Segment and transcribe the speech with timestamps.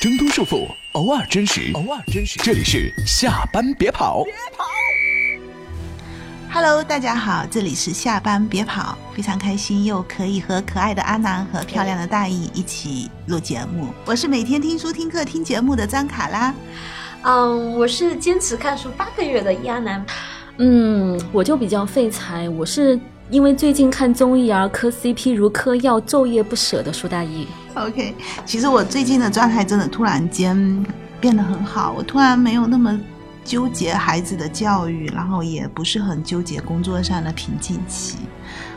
[0.00, 2.38] 挣脱束缚，偶尔真实，偶尔真实。
[2.38, 4.22] 这里是下班别跑。
[6.52, 13.88] Hello，大家好，这里是下班别跑，非常开心又可以和可爱的阿南和漂亮的大义一起录节目。
[14.04, 16.54] 我是每天听书听课听节目的张卡拉。
[17.22, 20.06] 嗯，我是坚持看书八个月的亚楠。
[20.58, 22.96] 嗯，我就比较废柴，我是
[23.30, 27.46] 因为最近看综艺而磕 CP 如嗑药，昼夜不舍的苏大义。
[27.74, 28.14] OK，
[28.46, 30.82] 其实我最近的状态真的突然间
[31.20, 32.98] 变得很好，我突然没有那么
[33.44, 38.16] 纠结孩子的教育，然后也不是很纠结工作上的瓶颈期，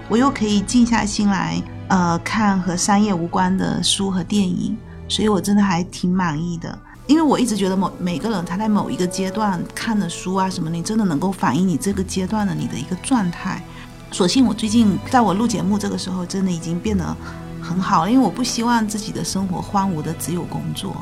[0.10, 4.76] 我又可以静下心来，呃，看和商业无关的书和电影，
[5.08, 6.78] 所以我真的还挺满意的。
[7.08, 13.64] 因为我一直觉得某每个人他在某一个阶段看的书啊什么，你真的能够反映你这个阶段的你的一个状态。
[14.12, 17.16] 所幸我最近在我录节目这个时候，真的已经变得
[17.62, 20.96] 很好了，因为我不希望自己的生活荒芜的只有工作。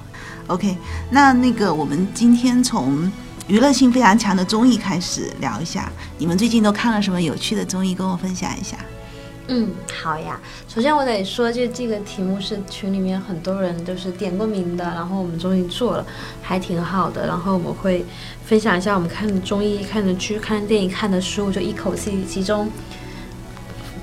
[0.47, 0.77] OK，
[1.09, 3.11] 那那个我们今天从
[3.47, 8.77] 娱乐性非常强的综艺开始聊一下，你们最近都看了什么有趣的综艺，跟我分享一下。
[9.51, 9.67] 嗯，
[10.03, 10.39] 好呀。
[10.67, 16.05] 首先我得说，就这个题目是群里面很多人就是点过名的，然后我们终于做了，
[16.43, 17.25] 还挺好的。
[17.25, 18.05] 然后我们会
[18.45, 22.69] 分享一下我们看的综艺、看的剧、看的电影、看的书，就一口气集中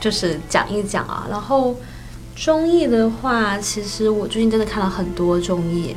[0.07, 1.27] 就是讲一讲啊。
[1.29, 1.75] 然后
[2.37, 5.97] 综艺的话，其实我最近真的看了很多综艺，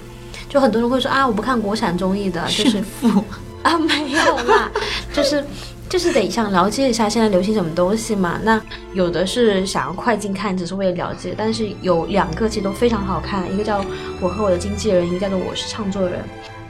[0.49, 3.23] 就很多人会说啊，我不看国产综艺的， 就是富
[3.61, 4.71] 啊，没有啦，
[5.13, 5.45] 就是
[5.87, 8.39] 就是得想了解一下现在流行什么东西嘛。
[8.43, 8.59] 那
[8.95, 13.79] 有的是想要快进看，只是为了了解，但是有两个其实都非常好看，一个叫
[14.19, 16.13] 《我和我的经纪人》，一个叫做《我是唱作人》。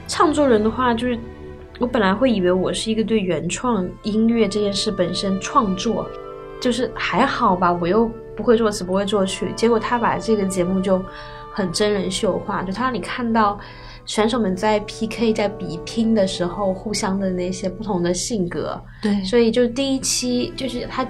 [0.06, 1.18] 唱作人的话，就是
[1.78, 6.06] 我本来会以为我是一个对原创音乐这件事本身创作，
[6.60, 11.02] 就是还好吧，我又不会作词，不会作曲，结果他把这个节目就
[11.52, 13.58] 很真人秀化，就他让你看到。
[14.06, 21.06] 选手们在 PK 在比拼的时候，互相的那些不同的性格，对，所以就第一期就是他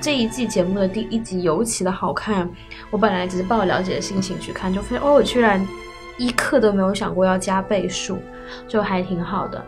[0.00, 2.48] 这一季节目的第一集尤其的好看。
[2.90, 5.66] 我本来只是抱着了解的心情去看，就发现哦，我居然
[6.18, 8.18] 一刻都没有想过要加倍数，
[8.68, 9.60] 就还挺好的。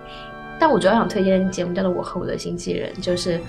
[0.57, 3.41] 但我主要想推荐的节目叫做《我和我的经纪人》，就是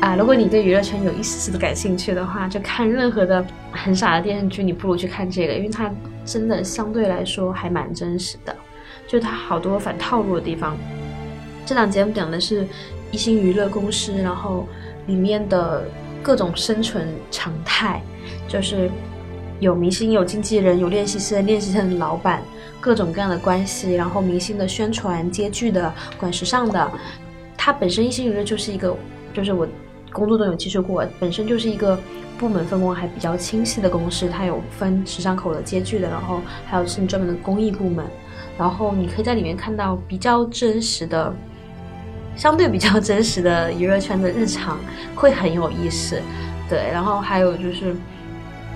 [0.00, 5.90] 啊，如果你对娱乐圈有一丝丝的感兴趣的话，就看任何的很傻的电视剧，你不如去看这个，因为它
[6.24, 8.54] 真的相对来说还蛮真实的，
[9.06, 10.76] 就它好多反套路的地方。
[11.64, 12.66] 这档节目讲的是
[13.10, 14.68] 一星娱乐公司，然后
[15.06, 15.84] 里面的
[16.22, 18.02] 各种生存常态，
[18.46, 18.90] 就是
[19.60, 22.42] 有明星、有经纪人、有练习生、练习生的老板，
[22.78, 26.90] 各种各样的关系，然后明星的宣传、接剧的、管时尚的。
[27.56, 28.94] 它本身一星娱乐就是一个，
[29.32, 29.66] 就是我
[30.14, 31.98] 工作中有接触过，本身就是一个
[32.38, 38.06] 部门分工还比较清晰的公司，它有分时尚口的、接剧的，然后还有是专门的公益部门。
[38.56, 41.34] 然后你可以在里面看到比较真实的。
[42.36, 44.76] 相对比较真实的娱乐圈的日常
[45.14, 46.20] 会很有意思，
[46.68, 46.90] 对。
[46.92, 47.94] 然后还有就是，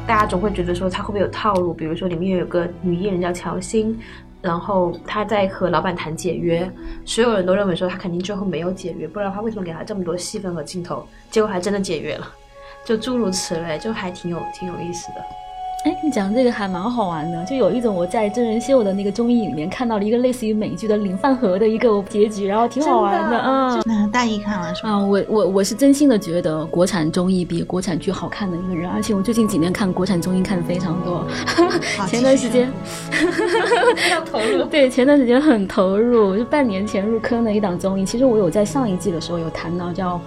[0.07, 1.75] 大家总会觉得说他会不会有套路？
[1.75, 3.99] 比如说里面有个女艺人叫乔欣，
[4.41, 6.71] 然后他在和老板谈解约，
[7.05, 11.07] 所有人都认为说他肯定最后没有解约，不然的话为什么给他这么多戏份和镜头？
[11.31, 12.27] 结果还真的解约了，
[12.85, 15.25] 就诸如此类，就还挺有挺有意思的。
[15.89, 23.83] 哎，你讲这个还蛮好玩的，就有一种我在真人秀的那个综艺里面看到了一个类似于美剧的领饭盒的一个结局，然后挺好玩的，嗯。
[23.87, 24.91] 那大一看了是吧？
[24.91, 31.25] 啊，我我我是真心的觉得国产综艺比国产剧好看的一个人，而且我最近几年看国产综艺看的非常多。
[32.07, 32.71] 前段时间
[33.97, 38.05] 非常投入，对，前段时间很投入，就半年前入坑的一档综艺。
[38.05, 40.21] 其实我有在上一季的时候有谈到叫。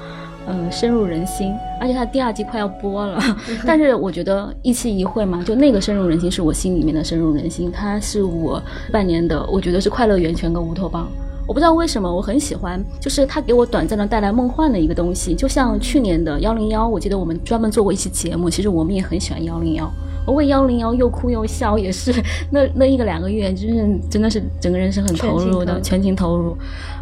[0.48, 3.22] 嗯，深入人心，而且它第二季快要播了，
[3.66, 11.08] 但是我觉得一期一会嘛，就那个深入人心是我心里面的深入人心，它是我半年的，我觉得是快乐源泉跟乌托邦。
[11.52, 19.92] 我不知道为什么我很喜欢，就是它给我短暂的带来梦幻的一个东西，就像去年的幺零幺，我记得我们专门做过一期节目，其实我们也很喜欢幺零幺。
[20.24, 22.14] 我为幺零幺又哭又笑，也是
[22.52, 26.56] 那那一个两个月，就是真的是整个人是很投入的，全情投入。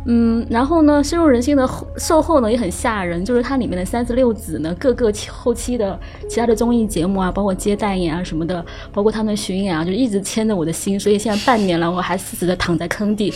[0.06, 6.00] 嗯，然后呢，深入人心的售后呢也很吓人，就是它里面的三十六子呢，各个后期的
[6.30, 10.98] 其他的综艺节目啊，包括接代言啊什么的，包括他们巡演啊，就一直牵着我的心。
[10.98, 13.34] 所以现在半年了，我还死死的躺在坑底。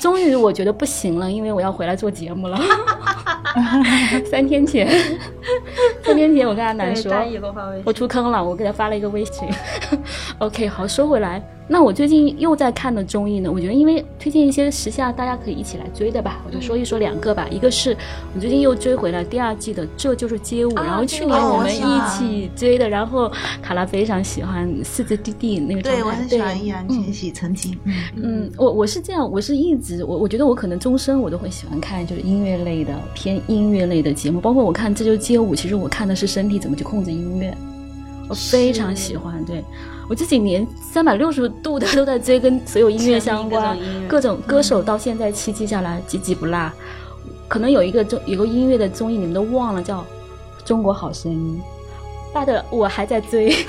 [0.00, 2.60] 终于我我觉得不行了，因为我要回来做节目了。
[4.28, 4.88] 三天前，
[6.10, 7.12] 三天前我跟阿南说，
[7.84, 9.24] 我出坑了，我给他发了一个微。
[9.24, 9.48] 信。
[10.38, 17.46] OK，好，说回来，那我最近又在看的综艺呢，我觉得因为推荐一些时下大家可以一起来追的吧，我就说一说两个吧。
[17.48, 17.96] 一个是
[18.34, 23.30] 我最近又追回了第二季的《这就是街舞》，啊然后去年我们一起追的，然后
[23.62, 37.56] 卡拉非常喜欢四字弟弟那个状态，对我很喜欢易烊千玺，曾经，嗯，嗯，我我是这样，我是一直我我觉得我可能终身我都会喜欢看就是音乐类的偏音乐类的节目，包括我看这就是街舞，其实我看的是身体怎么去控制音乐，
[38.28, 39.44] 我非常喜欢。
[39.44, 39.64] 对
[40.08, 46.70] 我这几年三百六十度的 都在追跟所有音乐相关各种，歌手到现在七季下来几几不落。
[47.46, 50.00] 可能有一个综有个音乐的综艺你们都忘了，叫
[50.64, 51.60] 《中国好声音》，
[52.34, 53.54] 大的我还在追。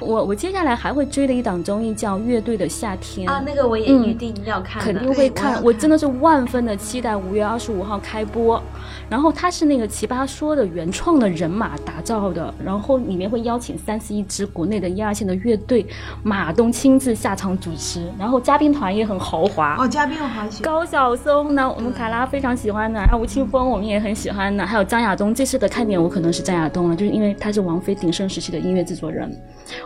[0.00, 8.62] 我我接下来还会追的一档综艺叫《乐队的夏天》啊，那个我也嗯预定要看的，肯定会看我真的是万分的期待五月二十五号开播。
[9.08, 15.86] 然后它是那个奇葩说的原创的人马打造的，然后里面会邀请三十一支国内的一二线的乐队，
[16.22, 19.76] 马东亲自下场主持，然后嘉宾团也很豪华。
[19.78, 25.34] 哦，嘉宾我好喜欢，高晓松呢，我们卡拉非常喜欢的，还有吴青峰，我们也很喜欢的，还有张亚东。
[25.34, 29.30] 这次的看点我可能是张亚东了，就是因为他是王菲鼎盛时期的音乐制作人，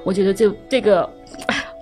[0.04, 1.08] 我觉得这这个，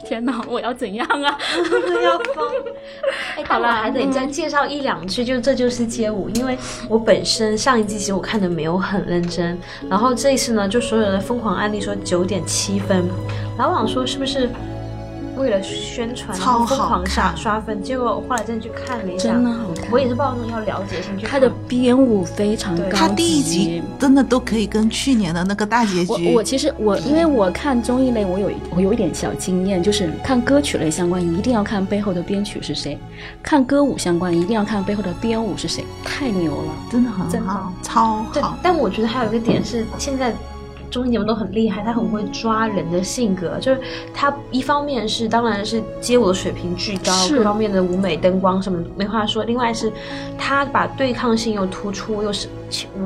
[0.06, 1.38] 天哪，我要怎样啊？
[2.04, 2.46] 要疯。
[3.36, 6.56] 哎，好了还得再介绍一两句，就这就是街舞，因为
[6.88, 9.58] 我本身上一季其实我看的没有很认真，
[9.88, 13.04] 然后这一次呢，就所有的疯狂案例说九点七分，
[13.58, 14.48] 老网说是不是
[15.36, 19.90] 为了宣传，然后超好疯狂刷刷分，结果我后来真的去看了一下，真的好看。
[19.90, 22.90] 我也是抱着要了解性去看他的编舞非常高级。
[22.90, 32.96] 他第一集真的都可以跟去年的那个大结局，我我其实我因为我看综艺类，我有我有一点小经验，就是看歌曲类相关，一定要看背后的编曲是谁；
[33.42, 36.72] 看歌舞相关，一定要看背后的编舞是谁，太牛了。
[36.90, 37.52] 真的很真的。
[37.52, 40.34] 好，超好，，但我觉得还有一个点是，现在
[40.96, 43.58] 综艺节目都很厉害，他很会抓人的性格。
[43.60, 43.78] 就是
[44.14, 49.44] 他一方面是当然是街舞的水平巨高，各方面的舞美、灯光什么没话说。
[49.44, 49.92] 另外是
[50.38, 52.48] 他把对抗性又突出，又是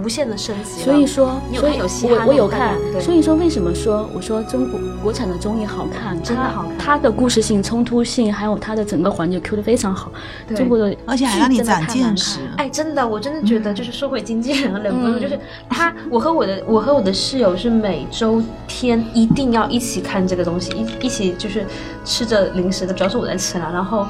[0.01, 0.85] 无限的升级了。
[0.85, 1.81] 所以说所以
[2.13, 10.13] 我我有看所以说为什么说我说中国国产的综艺好看，真的好看他的故事性、冲突性，还有他的整个环节 Q 的非常好。
[10.47, 12.55] 对中国的而且还让你剧真的长太难见识看了。
[12.59, 15.37] 哎，真的，我真的觉得就是社会经纪人忍不就是
[15.69, 21.65] 他，我和我的我和我的室友是每周天一定要一起看这个东西，一一起就是
[22.05, 24.07] 吃着零食的，主要是我在吃了，然后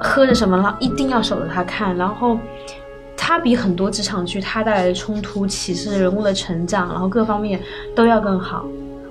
[0.00, 2.38] 喝着什么，啦一定要守着他看，然后。
[3.18, 7.60] 他比很多职场剧，他带来的冲突、启示、人物的成长，然后各方面
[7.92, 8.64] 都要更好。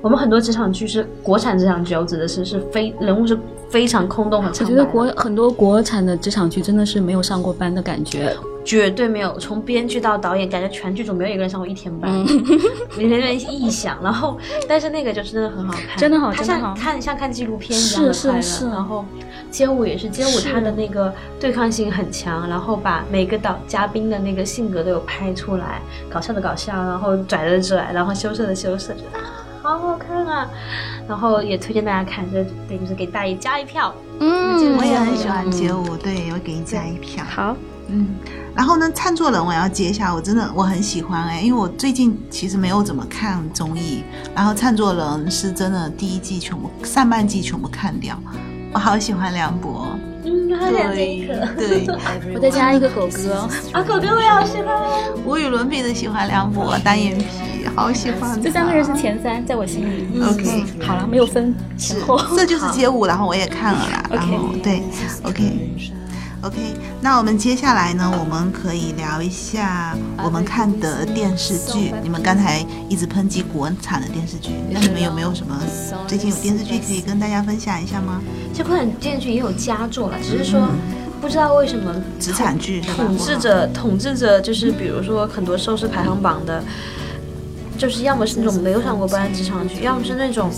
[0.05, 3.35] 我们很多职场剧是国产职场剧，我指的是是非人物是
[3.71, 4.77] 非常空洞和我苍白的。
[4.77, 8.31] 觉得国很多国产的职场剧真的是没有上过班的感觉。
[8.63, 12.11] 绝对没有，从编剧到导演，感觉全剧组没有一个人上过一天班，
[12.97, 13.97] 连连连臆想。
[14.03, 14.37] 然后，
[14.69, 18.41] 但是那个就是真的很好看，真的好它真的好像看像看纪录片一样的快乐。
[18.41, 19.03] 是是是然后
[19.49, 25.81] 街舞也是，街舞是它的那个对抗性很强，然后把每个导嘉宾的那个性格都有拍出来，
[26.11, 28.93] 搞笑的搞笑，然后拽的拽，然后羞涩的羞涩，
[29.65, 30.47] 好好看啊。
[31.07, 33.93] 然后也推荐大家看，这对就是给大爷加一票。
[34.19, 37.23] 嗯我也很喜嗯欢街舞，对，我给你加一票。
[37.23, 37.55] 好，
[37.89, 38.15] 嗯，
[38.55, 44.03] 然后呢，唱作人我要接一下，我真的我很喜欢哎、因为我最近其实没有怎么看综艺，
[44.33, 48.17] 然后唱作人是真的第一季全部上半季全部看掉，
[48.73, 49.87] 我好喜欢梁博，
[50.59, 51.87] 对个对，
[52.33, 53.47] 我再加一个狗哥。
[53.73, 54.75] 啊，狗哥我也好喜欢。
[55.25, 57.25] 无与伦比的喜欢梁博，单眼皮，
[57.75, 58.41] 好喜欢。
[58.41, 60.21] 这三个人是前三，在我心里。
[60.23, 62.19] OK 好了，没有分前后。
[62.35, 64.81] 这就是街舞，然后我也看了啦，然后对
[65.23, 65.43] ，OK。
[66.45, 71.91] OK，那我们接下来呢，我们可以聊一下我们看的电视剧。
[72.03, 75.59] 你们刚才一直抨击国产的电视剧，那你们有没有什么
[76.05, 78.21] 最近有电视剧可以跟大家分享一下吗？
[78.53, 80.69] 这款电视剧也有佳作了，只是说
[81.19, 82.79] 不知道为什么职场剧？
[82.79, 86.63] 统治着统治着，就是比如说很多收视排行榜的，
[87.75, 90.51] 就是要么是那种没有上过班的职场剧，要么是那种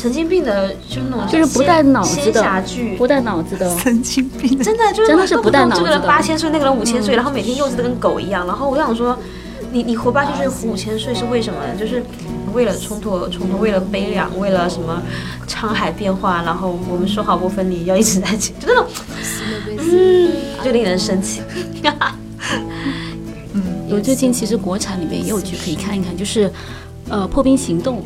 [0.00, 3.68] 神经病的，就是那种就是不带脑子仙的侠剧，不带脑子的。
[3.78, 8.46] 神经病的，真的就是真的是不带脑子的这个人八千岁，那个人五千岁，然后每天幼稚的跟狗一样。
[8.46, 9.18] 然后我想说，
[9.72, 11.76] 你你活八千岁活五千岁是为什么呢？
[11.78, 12.02] 就是
[12.54, 15.02] 为了冲突而冲突，为了悲凉，为了什么
[15.46, 18.86] 沧海变化，然后我们说好不分离，要一直在一起，就那种，
[19.78, 20.32] 嗯，
[20.64, 21.42] 就令人生气。
[23.52, 26.50] 嗯我最近其实国产里面也有剧可以看一看，就是
[27.08, 27.98] 呃《破冰行动》，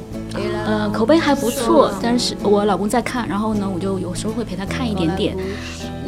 [0.66, 5.37] 呃，口碑还不错，但是我老公在看，然后呢，我就有时候会陪他看一点点。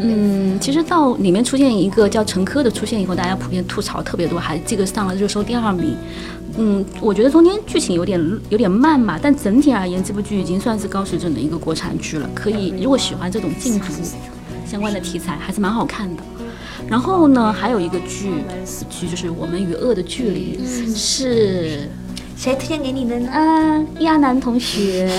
[0.00, 5.96] 嗯，其实到里面出现一个叫陈珂的出现以后，大家普遍吐槽特别多，还这个上了热搜第二名。
[6.58, 12.28] 嗯，我觉得中间剧情有点有点慢嘛，但整体而言，这部剧已经算是高水准的一个国产剧了。
[12.34, 13.86] 可以，如果喜欢这种禁毒
[14.66, 16.22] 相关的题材，还是蛮好看的。
[16.88, 18.30] 然后呢，还有一个剧
[18.88, 20.58] 剧就是《我们与恶的距离》，
[20.96, 21.88] 是
[22.36, 23.28] 谁推荐给你的呢？
[23.32, 25.08] 嗯，亚楠同学。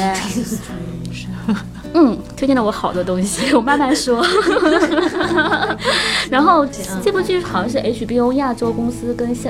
[1.94, 4.24] 嗯，推荐了我好多东西， 我慢慢说。
[6.30, 6.66] 然后
[7.04, 9.50] 这部剧好像是 HBO 亚洲公司跟下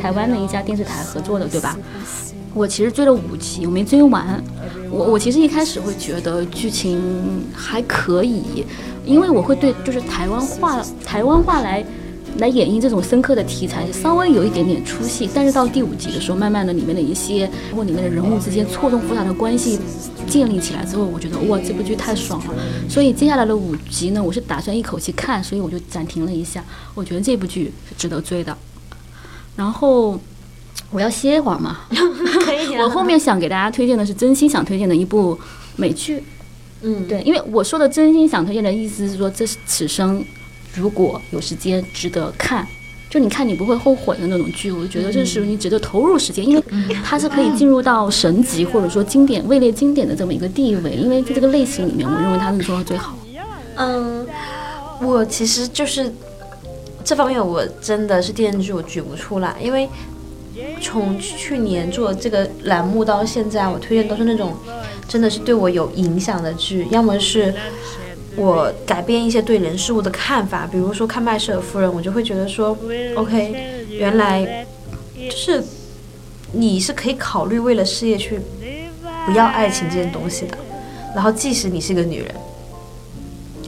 [0.00, 1.76] 台湾的一家电视台合作的，对吧？
[2.52, 4.42] 我其实追了五集，我没追完。
[4.90, 7.00] 我我其实一开始会觉得剧情
[7.54, 8.64] 还可以，
[9.04, 11.84] 因为我会对就是台湾话台湾话来
[12.38, 15.28] 来演绎这种深刻的题材，稍微有一点点出戏。
[15.32, 19.78] 但是到第五集的时候，慢慢的里面的一些包括里面的人物之间错综复杂的关系
[20.26, 22.54] 建立起来之后，我觉得哇，这部剧太爽了。
[22.88, 26.64] 所以接下来的五集呢，我是打算一口气看，所以我就暂停了一下。
[26.94, 28.56] 我觉得这部剧是值得追的。
[29.56, 30.18] 然后
[30.90, 31.82] 我要歇一会儿嘛。
[32.44, 32.82] 可以、啊。
[32.82, 35.38] 我后面想给大家推荐的是真心想推荐的一部
[35.76, 36.22] 美剧。
[36.82, 40.22] 嗯，对，因为我说的真心想推荐的意思是说，这是此生
[40.74, 42.66] 如果有时间值得看，
[43.08, 44.72] 就你看你不会后悔的那种剧。
[44.72, 46.64] 我就觉得这是你值得投入时间，因为
[47.04, 50.92] 它是可以进入到神级或者说经典位列经典的这么一个地位。
[50.92, 53.16] 因为在这个类型里面，我认为它是做到最好。
[53.76, 54.26] 嗯，
[55.00, 56.12] 我其实就是
[57.04, 59.88] 这方面，我真的是电视剧我举不出来，因为
[60.80, 64.54] 从去年做这个栏目到现在，我推荐都是那种
[65.08, 67.52] 真的是对我有影响的剧，要么是
[68.36, 72.76] 我改变一些对人事物的看法，比如说看《麦舍尔夫人》，我就会觉得说
[73.16, 74.66] ，OK，原来
[75.16, 75.62] 就是
[76.52, 78.40] 你是可以考虑为了事业去
[79.26, 80.58] 不要爱情这件东西的，
[81.14, 82.34] 然后即使你是个女人。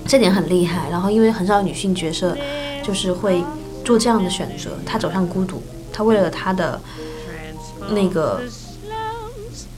[0.08, 2.36] 这点很厉害，然后因为很少女性角色
[2.80, 3.42] 就是会
[3.84, 5.60] 做这样的选择，她走向孤独，
[5.92, 6.80] 她为了她的
[7.90, 8.40] 那个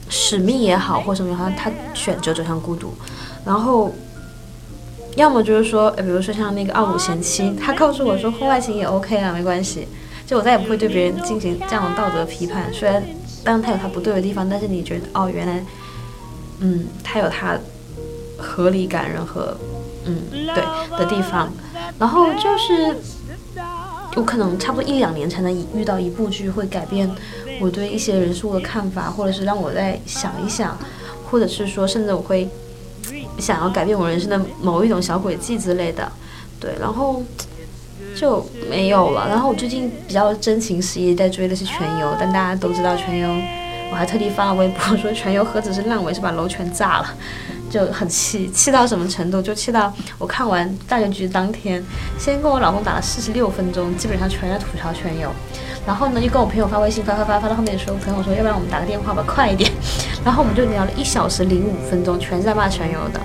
[0.07, 2.93] 使命也好，或什么也好，她选择走向孤独，
[3.43, 3.91] 然后
[5.19, 9.87] 要么就是说，比如说像那个傲骨贤妻，他告诉我说婚外情也 OK 啊，没关系，
[10.25, 13.03] 就我再也不会对别人进行这样的道德批判，虽然
[13.43, 15.63] 当然他有他不对的地方，但是你觉得哦，原来
[16.59, 17.57] 嗯，他有他
[18.37, 19.55] 合理感人和。
[20.05, 20.63] 嗯，对
[20.97, 21.51] 的地方，
[21.99, 22.95] 然后就是
[24.15, 27.07] 我可能差不多一两年才能遇到一部剧会改变
[27.59, 30.75] 我对一些人事物的看法，或者是让我再想一想，
[31.29, 32.49] 或者是说甚至我会
[33.39, 36.11] 想要改变我人生的某一种小轨迹之类的。
[36.59, 37.23] 对，然后
[38.15, 39.27] 就没有了。
[39.29, 43.29] 然后我最近比较真情实意在追的是《全游》，但大家都知道《全游》，
[43.91, 47.13] 我还特地发了微博说《全游》何止是烂尾，是把楼全炸了。
[47.69, 49.39] 就很气，气到什么程度？
[49.39, 51.83] 就气到我看完大结局当天，
[52.17, 55.29] 先跟我老公打了四十六分钟，基本上全在吐槽全游。
[55.87, 59.71] 然后呢，又跟我朋友发微信，发发发发到后面的时候，朋友说要不然我们打个电话吧，快一点。
[60.23, 63.19] 然后我们就聊了一小时零五分钟，全在骂全游的，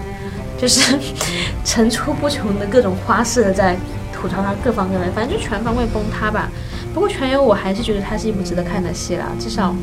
[0.58, 0.98] 就是
[1.64, 3.76] 层出不穷的各种花式的在
[4.12, 6.48] 吐槽他各方各面，反正就全方位崩塌吧。
[6.94, 9.74] 不过全游我还是觉得它是一部值得看的戏啦，至少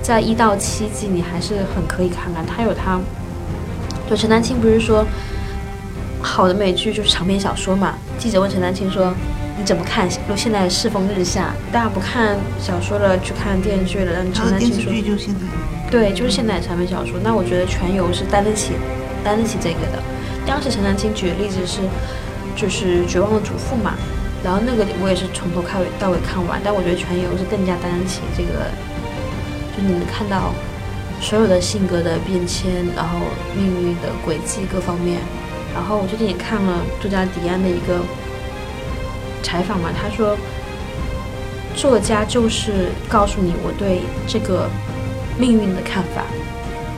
[0.00, 3.00] 在一到七季你还是很可以看看，他有他。
[4.08, 5.04] 就陈丹青不是说，
[6.20, 7.94] 好的美剧就是长篇小说嘛？
[8.16, 9.12] 记者问陈丹青说
[9.62, 10.10] ：“你怎么看？
[10.10, 15.40] 说现在世风日下，大家不看小说了，去看电视剧了。”陈丹青说：“就现在。”
[15.88, 17.14] 对，就是现在长篇小说。
[17.22, 18.72] 那我觉得《全游》是担得起、
[19.22, 20.02] 担得起这个的。
[20.44, 21.78] 当时陈丹青举的例子是，
[22.56, 23.94] 就是《绝望的主妇》嘛。
[24.42, 28.66] 然后那个我也是从头看尾到尾看完，但我觉得《全游》是更加担得起这个，
[29.76, 30.52] 就你能看到。
[31.20, 32.66] 所有的性格的变迁，
[32.96, 33.20] 然后
[33.54, 35.20] 命运的轨迹各方面，
[35.72, 38.02] 然后我最近也看了作家迪安的一个
[39.42, 40.36] 采访嘛，他说，
[41.74, 44.68] 作家就是告诉你我对这个
[45.38, 46.22] 命运的看法，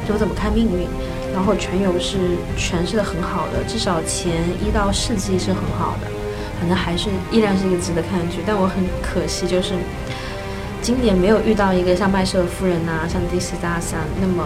[0.06, 0.86] 就我怎么看命运，
[1.32, 4.32] 然后全游是诠释的很好的，至少前
[4.64, 6.06] 一到四季是很好的，
[6.60, 9.74] 反正还是依然是一个值得看的剧，但我很可惜就是。
[10.84, 14.44] 今年没有遇到一个像麦瑟夫人呐，像第四大三那么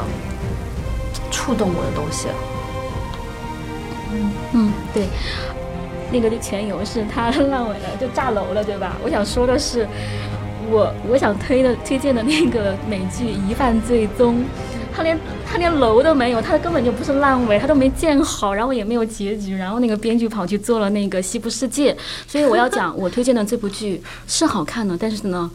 [1.33, 2.35] 触动我的东西了。
[4.53, 5.09] 嗯，对，
[6.13, 8.97] 那个的全游是他烂尾了，就炸楼了，对吧？
[9.03, 9.87] 我想说的是，
[10.71, 14.37] 我我想推的推荐的那个美剧《疑犯最终》，
[14.95, 21.97] 他连他连楼都没有，他根本就不是烂尾，他都没建好，然后也没有结局，然后那个编剧跑去做了那个西部世界，
[22.27, 25.51] 所以我要讲，我推荐的这部剧是好看的，但是呢。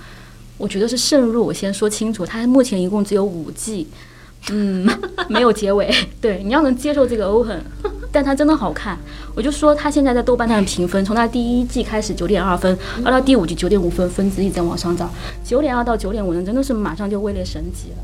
[0.55, 3.87] 我觉得是慎入，我先说清楚，它目前一共只有五季，
[4.51, 4.87] 嗯，
[5.29, 5.93] 没有结尾。
[6.19, 7.61] 对，你要能接受这个 open，
[8.11, 8.97] 但它真的好看。
[9.35, 15.09] 我就说它现在在豆瓣上的评分，从它第一季开始九点二分，到到第五季九点五分，分值一直在往上涨。
[15.43, 17.97] 九点二到九点五呢，真的是马上就位列神级了。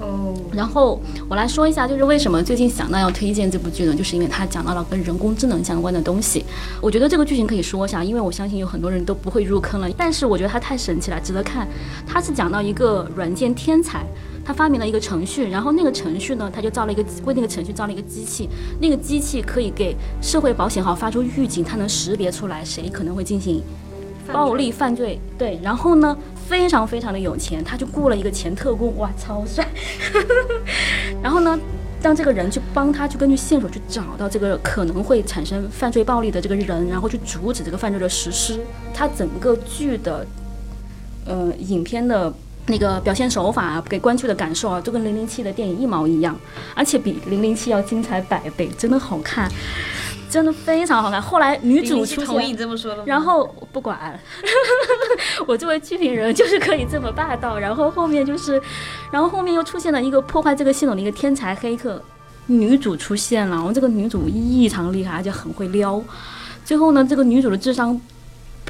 [0.00, 3.92] 哦，然后我来说一下，就是为什么最近想到要推荐这部剧呢？
[3.92, 6.44] 就是因为它讲到了跟人工智能相关的东西。
[6.80, 9.90] 我觉得这个剧情可以说一下，因为我相信有很多人都不会入坑了。
[9.96, 11.66] 但是我觉得它太神奇了，值得看。
[12.06, 14.06] 它是讲到一个软件天才，
[14.48, 18.48] 他发明了一个程序，然后那个程序呢，他就造了一个为那个程序造了一个机器，
[18.80, 23.62] 那个机器可以给社会保险号发出预警，它能识别出来谁可能会进行
[24.32, 25.20] 暴力犯罪。
[25.36, 26.16] 对，然后呢？
[26.48, 29.68] 非常非常的有钱，他就雇了一个前特工，哇，超帅。
[31.22, 31.60] 然后呢，
[32.02, 38.58] 让这个人去帮他去根据线索去找到这个可能会产生犯罪暴力的这个人，然后去阻止这个犯罪的实施。
[38.94, 40.26] 他整个剧的，
[41.26, 42.32] 呃，影片的
[42.68, 46.38] 那个表现手法给观众的感受啊，都跟零零七的电影一毛一样，
[46.74, 49.50] 而且比零零七要精彩百倍，真的好看。
[50.30, 51.22] 真的非常好看。
[51.22, 52.54] 后来女主出现，
[53.06, 54.20] 然后不管，
[55.48, 57.58] 我作为剧评人就是可以这么霸道。
[57.58, 58.60] 然后后面就是，
[59.10, 62.02] 然后后面又出现了一个破坏这个系统的一个天才黑客，
[62.44, 63.56] 女主出现了。
[63.56, 65.98] 然后这个女主异常厉害，而且很会撩。
[66.62, 67.98] 最后呢，这个女主的智商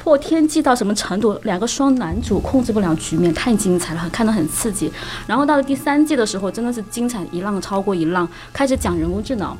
[0.09, 1.39] 破天际到什么程度？
[1.43, 4.91] 两个双男主控制不了局面，太精彩了，看得很刺激。
[5.27, 9.55] 然后到了第三季的时候，真的是精彩一浪超过一浪，开始讲人工智能。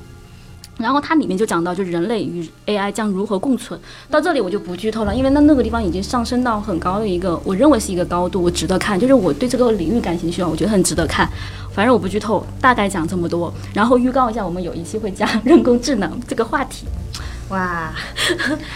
[0.79, 3.79] 然后它里面就讲到，就是人类与 AI 将如何共存。
[4.11, 8.99] 到这里我就不剧透了，因为那那个地方已经上升到很高的一个，我认为是一个高度，我值得看。
[8.99, 11.29] 就是我对这个领域感兴趣啊，我觉得很值得看。
[11.75, 13.53] 反正我不剧透，大概讲这么多。
[13.75, 16.87] 然后预告一下，我们有一期会讲人工智能这个话题。
[17.49, 17.91] 哇，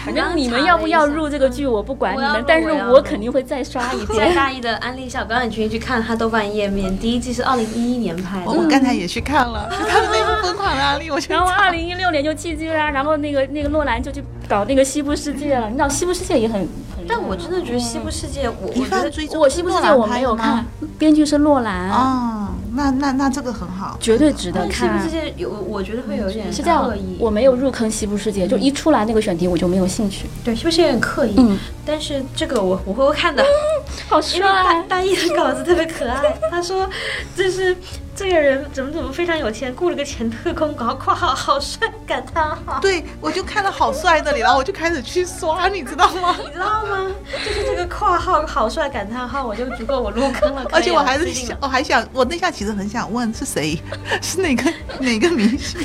[0.03, 4.33] 反正你们要不要入这个剧，我不管你们，但是我肯定会再刷一遍。
[4.33, 8.51] 大一的安利一下，表演群去看他豆瓣页面，第一季是二零一一年拍的。
[8.51, 15.67] 我刚才也去看了，就他们那部疯狂的安利，我然后二零一六年就弃剧了，然后那个那个诺兰就去搞那个西部世界了。
[15.67, 20.65] 你知道西部世界也很很，但我真的觉得西部世界，我我觉得我西部世界我没有看，
[20.97, 22.49] 编剧是诺兰啊。
[22.75, 24.71] 那那那这个很好，绝对值得看。
[24.71, 26.91] 西部世界有，我觉得会有点是这样。
[27.19, 30.25] 我没有入坑西部世界，就一出来那个选题我就没有兴趣。
[30.43, 31.35] 对，是不是有点刻意？
[31.37, 31.55] 嗯。
[31.85, 33.45] 但是这个我我会看的，
[34.09, 34.39] 好帅。
[34.39, 36.35] 大大一的稿子特别可爱。
[36.49, 36.89] 他说，
[37.35, 37.77] 就是
[38.15, 42.79] 这个人怎么怎么非常有钱，雇了个前特工，然后括号好帅感叹号。
[42.79, 46.35] 对，我就看到好帅这里，然后我就开始去刷，你知道吗？
[46.45, 47.11] 你知道吗？
[47.43, 50.63] 就是这个括号好帅感叹号，我就足够我入坑了。
[50.71, 53.79] 而且我还是想，我还想，我那下其实很想问是谁，
[54.21, 55.81] 是哪个哪个明星？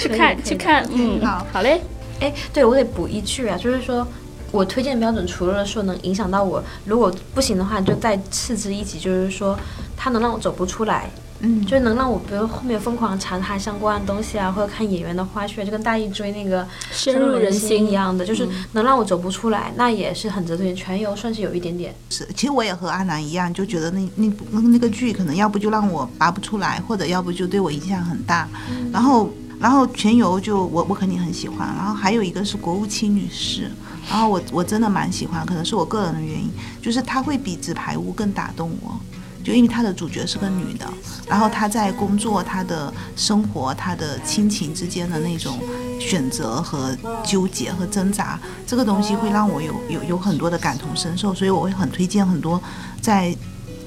[0.00, 1.82] 去看去看，嗯，好，好嘞。
[2.20, 4.06] 哎，对我得补一句啊，就是说。
[4.50, 9.58] 我推荐标准除了说能影响到我，如果不行的话，就再次之一级，就是说
[9.96, 11.08] 它能让我走不出来，
[11.40, 17.86] 嗯，就是能让我比如后面疯狂查它相关的东西啊，或者看演员的花絮，就跟大一追那个深入人心。
[17.86, 20.76] 一样的，就是能让我走不出来，那也是很值得推荐。
[20.76, 28.48] 全游算是有一点点，是，其实我也和阿南一样，就觉得那那那那个剧可能要不就让我拔不出来，或者要不就对我影响很大，
[28.92, 33.70] 然后然后全游就我我肯定很喜欢，然后还有一个是国务卿女士。
[34.10, 36.50] 然后我我真的蛮喜欢，可能是我个人的原因，
[36.82, 38.98] 就是它会比纸牌屋更打动我，
[39.44, 40.86] 就因为它的主角是个女的，
[41.28, 45.60] 然后她在工作、她的生活、她的亲情之间的那种
[46.00, 52.60] 选择和纠结和挣扎，这个东西会让我有有有很多的感同身受，所以我会很推荐很多
[53.00, 53.32] 在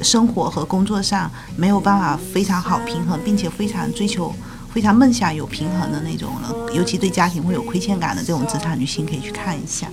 [0.02, 4.34] 生活和工作上没有办法非常好平衡，并且非常追求。
[4.74, 9.88] 非常梦想有平衡的那种了，尤其对家庭会有亏欠感的这种职场女性，可以去看一下。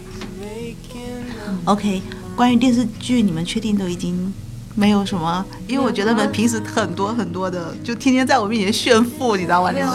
[1.66, 2.00] OK，
[2.34, 4.32] 关于电视剧，你们确定都已经
[4.74, 5.44] 没有什么？
[5.68, 9.70] 因为我觉得们平时很多很多的，就天天在我面前炫富，你知道吗？
[9.70, 9.86] 没有，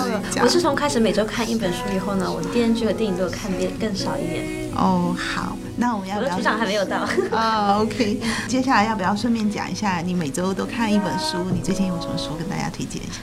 [0.44, 4.70] 我是从开始每周看一本书以后呢，我的电视剧和电影都有看变更少一点。
[4.76, 6.36] 哦，好，那我们要不要？
[6.36, 7.80] 组长还没有到啊。
[7.80, 11.38] OK，接下来要不要顺便讲一下，你每周都看一本书？
[11.52, 13.22] 你最近有什么书跟大家推荐一下？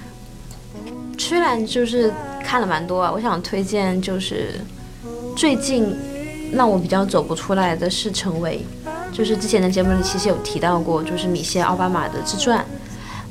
[1.22, 2.12] 虽然就是
[2.44, 4.48] 看了蛮多啊，我想推荐就是
[5.36, 5.96] 最近
[6.52, 8.60] 让我比较走不出来的是《成为》，
[9.16, 12.64] 就是之前的节目里其实有提到过，就是米歇尔奥巴马的自传。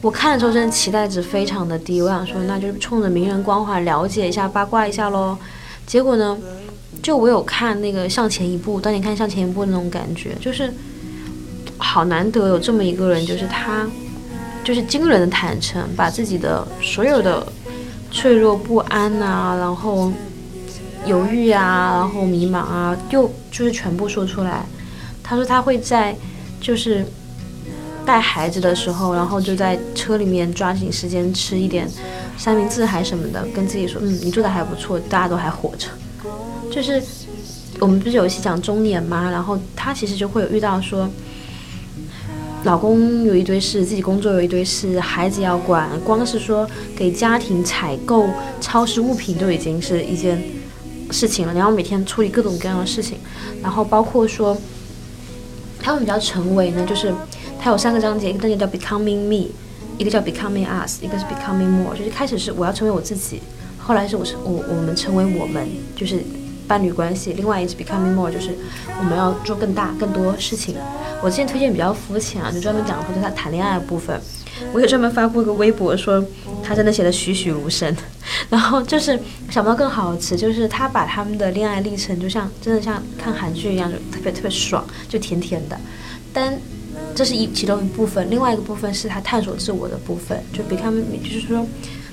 [0.01, 5.38] 我看的时候真的期待值非常的低，我想说那就是冲着名人光环了解一下八卦一下喽。
[5.86, 6.38] 结果呢，
[7.04, 10.73] 就我有看那个《向前一步》，当你看《向前一步》那种感觉，就是
[11.77, 13.86] 好难得有这么一个人，就是他
[14.63, 17.45] 就是惊人的坦诚，把自己的所有的。
[18.12, 20.12] 脆弱不安呐，然后
[21.06, 24.65] 犹豫啊，然后迷茫啊，又就是全部说出来。
[25.24, 26.15] 他说他会在，
[26.60, 27.06] 就是
[28.06, 31.89] 带孩子的时候，然后就在车里面抓紧时间吃一点
[32.38, 35.88] 三明治还什么的，跟自己说，嗯，你做的还不错，大家都还活着。
[36.69, 37.02] 就是
[37.80, 41.10] 我们不是有一期讲中年嘛，然后他其实就会有遇到说，
[42.63, 50.39] 老公有一堆事，自己工作有一堆事，孩子要管，光是说给家庭采购超市物品都已经是一件
[51.10, 53.17] 事情了，然后每天处理各种各样的事情，
[53.63, 54.56] 然后包括说
[55.82, 57.12] 他们比较成为呢，就是
[57.60, 59.50] 他有三个章节，一个章节叫 Becoming Me，
[59.97, 63.41] 一个叫 Becoming Us，一个是 Becoming More，就是开始是我要成为我自己，
[63.80, 66.21] 后来是我是我我们成为我们，就是
[66.67, 68.52] 伴侣关系，另外一个是 Becoming More，就是
[69.00, 70.76] 我们要做更大更多事情。
[71.23, 74.19] 我之前推荐比较肤浅啊，就专门讲或者他谈恋爱的部分。
[74.73, 76.23] 我也专门发过一个微博说
[76.62, 77.95] 他真的写的栩栩如生，
[78.49, 85.79] 然后就是想不到更好的词，就是他把他们的恋爱历程就像真的像看韩剧一样，就特别特别爽，就甜甜的。
[86.34, 86.60] 但
[87.15, 91.65] 这是一其中一部分，另外一个部分是他探索自我的部分，就 become，就是说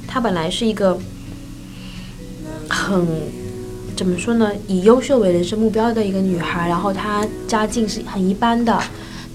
[0.06, 0.98] 他本来是一个
[2.68, 3.06] 很
[3.98, 8.80] 怎么说呢，以优秀为人生目标的一个女孩，然后她家境是很一般的，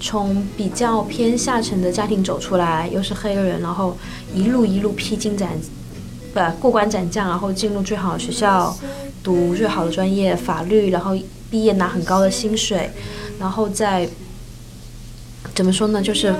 [0.00, 3.94] 从比较偏下层的家庭走出来，又是黑人，然后
[4.34, 5.50] 一路一路披荆斩，
[6.32, 8.74] 不过关斩将，然后进入最好的学校，
[9.22, 11.14] 读最好的专业法律，然后
[11.50, 12.90] 毕业拿很高的薪水，
[13.38, 14.08] 然后再
[15.54, 16.34] 怎么说呢，就是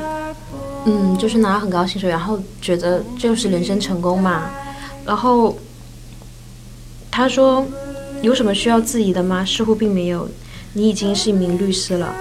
[0.87, 4.51] 嗯，就是拿很高薪水，然后觉得就是人生成功嘛，
[5.05, 5.55] 然后
[7.11, 7.63] 他说。
[8.25, 9.45] 有什么需要质疑的吗？
[9.45, 10.27] 似乎并没有。
[10.73, 12.15] 你已经是一名律师了，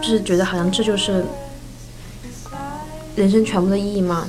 [0.00, 1.22] 就是觉得好像这就是
[3.14, 4.26] 人生全部的意义吗？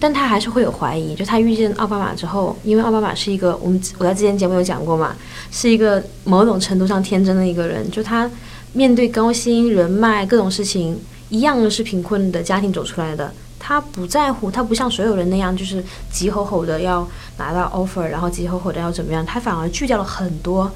[0.00, 1.14] 但他还是会有怀疑。
[1.14, 5.14] 就他遇见奥巴马之后，因为奥巴马是一个我们我在之前节目有讲过嘛，
[5.52, 7.88] 是一个某种程度上天真的一个人。
[7.92, 8.28] 就他
[8.72, 13.32] 面对高薪、人脉各种事情，一样是贫困的家庭走出来的。
[13.62, 19.24] 他不在乎，他不像所有人那样，就是急吼吼的要拿到 offer，然后急吼吼的要怎么样？
[19.24, 20.68] 他反而拒掉了很多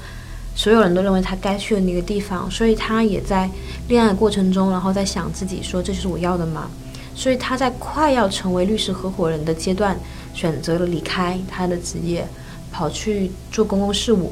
[0.55, 3.49] 所有人都认为他该去的那个地方，所以他也在
[3.87, 6.69] 恋爱过程中，然后在想自己说这就是我要的吗？
[7.15, 9.99] 所以他在快要成为律师合伙人的阶段，
[10.33, 12.25] 选择了离开他的职业，
[12.71, 14.31] 跑去做公共事务。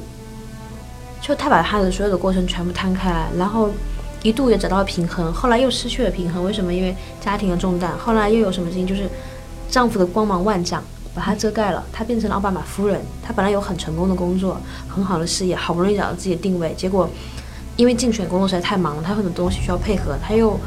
[1.22, 3.72] 就他把他的所有的过程全部摊开来，然后。
[4.24, 6.44] 一度也找到了平衡，后来又失去了平衡。
[6.44, 6.74] 为什么？
[6.74, 7.92] 因为家庭的重担。
[7.98, 8.88] 后来又有什么事情？
[8.88, 9.08] 就是
[9.70, 10.82] 丈夫的光芒万丈
[11.14, 11.84] 把她遮盖了。
[11.92, 13.02] 她变成了奥巴马夫人。
[13.22, 14.58] 她本来有很成功的工作，
[14.88, 17.10] 很好的事业，好不容易找到自己的定位，结果
[17.76, 20.58] 因为竞选工作实在太忙了，她很多东西需要配合，她又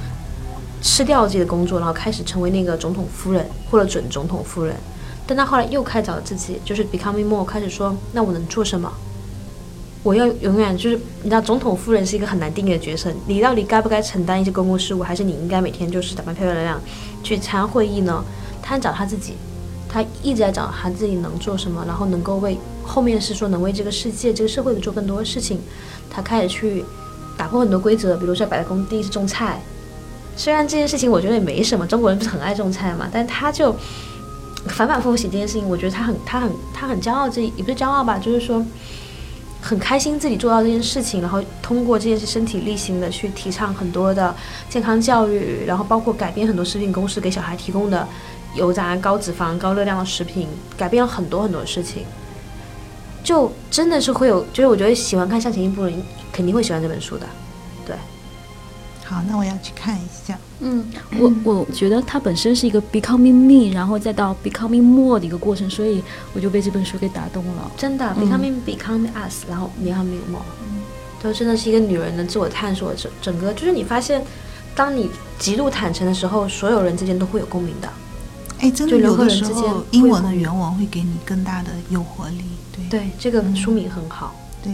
[0.83, 4.77] 吃掉自己的工作，然后开始成为那个总统夫人或者准总统夫人。
[5.27, 8.93] 但她后来又开始找自己，就是 becoming more，开始说：那我能做什么？
[10.07, 13.11] 我要永远就是，你知道，总统夫人是一个很难定义的角色。
[13.27, 16.81] 你到底该不该承担一些公共事务，还是你应该每天就是打扮漂漂亮亮
[17.25, 18.25] 去参加会议呢？
[18.63, 19.33] 他找他自己，
[19.89, 25.59] 他一直在找他自己能做什么，然后能够为后面是说能为这个世界、这个社会做更多的事情。
[26.09, 26.85] 他开始去
[27.37, 29.61] 打破很多规则，比如说摆在工地是种菜，
[30.37, 33.75] 虽然这件事情我觉得也没什么，中国人不是很爱种菜嘛，但他就
[34.69, 38.65] 反反复复写这件事情，我觉得他很他很他很骄傲，这也不是骄傲吧，就是说。
[39.67, 44.33] 很开心自己做到这件事情，然后通过这件事身体力行的去提倡很多的
[44.71, 48.07] 健康教育，然后包括改变很多食品公司给小孩提供的
[48.55, 50.47] 油炸、高脂肪、高热量的食品，
[50.79, 52.05] 改变了很多很多事情。
[53.25, 56.01] 就真的是会有，就是我觉得喜欢看向前一步的人
[56.31, 57.27] 肯定会喜欢这本书的。
[57.85, 57.97] 对，
[59.09, 60.37] 好，那我要去看一下。
[60.59, 60.85] 嗯，
[61.19, 66.03] 我我觉得它本身是一个 becoming me，然后再到 becoming more 的一个过程，所以
[66.35, 67.71] 我就被这本书给打动了。
[67.77, 70.43] 真的，becoming becoming us，然后 becoming more，
[71.23, 72.93] 都真的是一个女人的自我探索。
[72.95, 74.25] 整整个就是你发现，
[74.75, 77.89] 当你极度坦诚的时候，所有人之间都会有共鸣的。
[78.59, 82.43] 哎，真的有的时候英文的原文会给你更大的诱惑力。
[82.75, 84.35] 对对，这个书名很好。
[84.65, 84.73] 对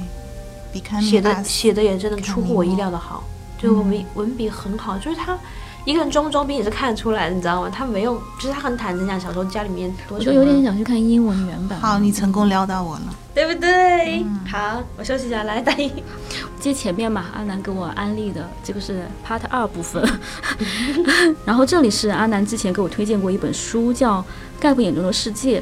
[0.73, 3.25] ，becoming 写的写的也真的出乎我意料的好，
[3.63, 5.39] 就文文笔很好，就是他。
[5.85, 7.69] 一个人装不装逼也是看得出来的，你知道吗？
[7.69, 10.17] 他没有，就是他很坦诚讲小时候家里面多。
[10.17, 11.77] 我就有点想去看英文原版。
[11.81, 13.03] 好，你成功撩到我了，
[13.35, 14.25] 对不对？
[14.49, 15.91] 好，我休息一下，来大一。
[16.61, 20.09] 接前面嘛，阿南给我安利的这个是 Part 二部分，
[21.45, 24.21] 然后这里是阿南之前给我推荐过一本书，叫
[24.61, 25.61] 《盖布眼中的世界》。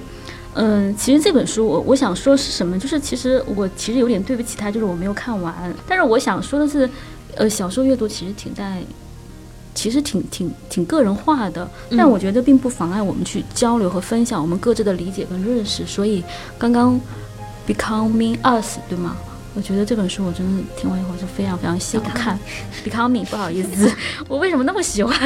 [0.52, 5.74] 嗯，其实这本书我我想说是什么，就是其实我其实有点对不起他，就是我没有看完。
[5.88, 6.90] 但是我想说的是，
[7.36, 8.82] 呃，小说阅读其实挺带。
[9.72, 11.66] 其实挺挺挺个人化的，
[11.96, 15.86] 但我觉得并不妨碍我们去交流和分享我们各自的理解跟认识。
[15.86, 16.22] 所以
[16.58, 17.00] 刚刚
[17.68, 19.16] becoming us 对吗？
[19.54, 22.38] 我觉得这本书我真的听完以后就非常非常想看。
[22.84, 23.90] Becoming，不好意思，
[24.28, 25.16] 我为什么那么喜欢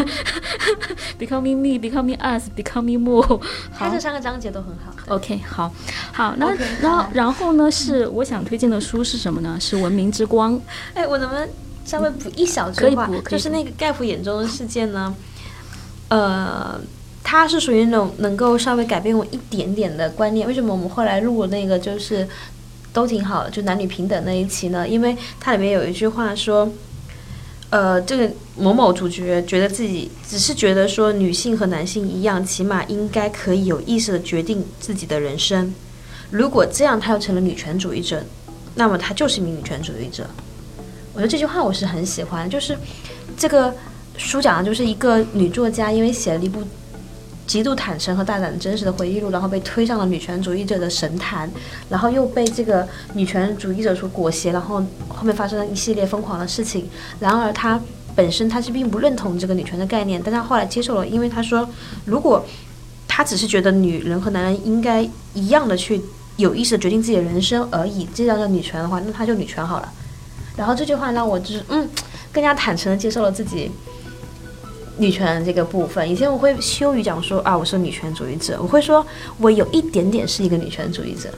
[1.19, 3.40] Becoming Me，Becoming Us，Becoming More？
[3.77, 4.95] 它这三个章节都很好。
[5.14, 5.73] OK，好，
[6.12, 9.59] 好，那 OK，然后然后呢是我想推荐的书是什么呢？
[9.61, 10.55] 是《文明之光》。
[10.95, 11.47] 哎，我能不能
[11.85, 15.14] 稍微补一小句话就是那个盖普眼中的世界呢？
[16.09, 16.81] 呃，
[17.23, 20.47] 它是属于那种能够稍微改变我一点点的观念。
[20.47, 22.29] 为什么我们后来录那个就是
[22.92, 24.88] 都挺好的，就男女平等那一期呢？
[24.88, 26.70] 因为它里面有一句话说。
[27.70, 35.75] 呃，这个某某主角觉得自己只是觉得说女性和男性一样，起码应该可以有意识的决定自己的人生。
[36.31, 38.23] 如果这样，他又成了女权主义者，
[38.77, 40.25] 那么他就是一名女权主义者。
[41.14, 42.77] 我觉得这句话我是很喜欢，就是
[43.37, 43.72] 这个
[44.16, 46.61] 书讲的就是一个女作家，因为写了一部
[47.46, 51.48] 极度坦诚和大胆的真实的回忆录，然后被推上了女权主义者的神坛，
[51.88, 56.88] 然后又被这个女权主义者所裹挟，然后后面发生了一系列疯狂的事情。
[57.20, 57.81] 然而她
[58.16, 61.68] 本身她是并不认同这个女权的概念，但她后来接受了，因为她说，
[62.05, 62.44] 如果
[63.07, 66.00] 她只是觉得女人和男人应该一样的去
[66.38, 69.92] 有意识的决定自己的人生而已，这叫做女权的话，那她就女权好了。
[70.57, 71.88] 然后这句话让我就是嗯，
[72.33, 73.71] 更加坦诚的接受了自己
[74.97, 76.09] 女权这个部分。
[76.09, 79.05] 以前我会羞于讲说啊，我是女权主义者，我会说
[79.38, 81.29] 我有一点点是一个女权主义者。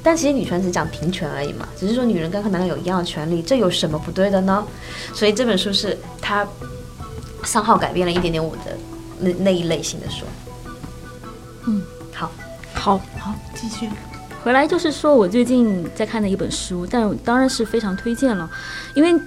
[0.00, 4.64] 但其实女权只讲平权而已嘛，只是说女人跟和男人有一样的权利，这有什么不对的呢？
[5.12, 6.46] 所以这本书是它
[7.42, 8.76] 三号改变了一点点我的
[9.18, 10.24] 那那一类型的书。
[11.66, 11.82] 嗯，
[12.14, 12.30] 好，
[12.72, 13.88] 好，好，继续。
[14.42, 18.48] 回来就是说我最近在看的一本书，但当然是非常推荐了，
[18.94, 19.20] 因为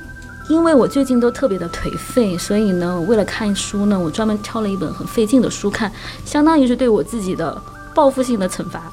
[0.50, 5.92] 因为我最近都特别的颓废，所以呢，为了看书呢，我专门挑了一本很费劲的书看，
[6.26, 7.62] 相当于是对我自己的
[7.94, 8.92] 报复性的惩罚。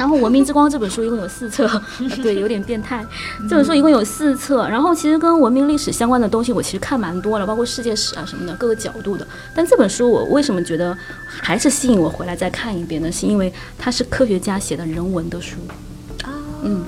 [0.00, 3.04] 然后《文明之光》这本书一共有四册，呃 对，有点变态。
[3.46, 9.26] 这本书一共有四册，然后其实跟文明历史相关的东西我其实看蛮多了，包括世界史啊什么的各个角度的。
[9.54, 10.96] 但这本书我为什么觉得
[11.28, 13.12] 还是吸引我回来再看一遍呢？
[13.12, 15.58] 是因为它是科学家写的人文的书。
[16.62, 16.82] 嗯，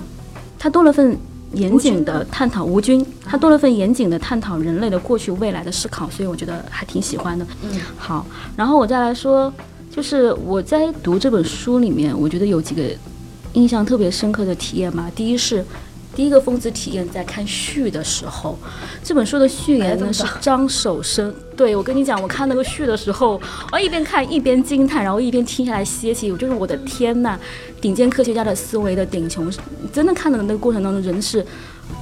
[0.59, 1.15] 它多了份
[1.53, 7.47] 严谨的探讨吴军，他多了份严谨的探讨人类的过去、未来的思考，所以我觉得还挺喜欢的。
[7.63, 8.25] 嗯，好，
[8.57, 9.53] 然后我再来说，
[9.95, 12.83] 就是我在读这本书里面，我觉得有几个
[13.53, 15.11] 印象特别深刻的体验吧。
[15.15, 15.65] 第一是。
[16.15, 18.59] 第一个疯子体验在看序的时候，
[19.03, 21.35] 这本书的序言呢是张守生。
[21.57, 23.41] 对我跟你讲，我看那个序的时候，
[23.73, 26.31] 我一边看一边惊叹，然后一边听下来歇息。
[26.31, 27.41] 我就是我的天呐，
[27.81, 29.51] 顶尖科学家的思维的顶穷，
[29.91, 31.43] 真的看的那个过程当中，人是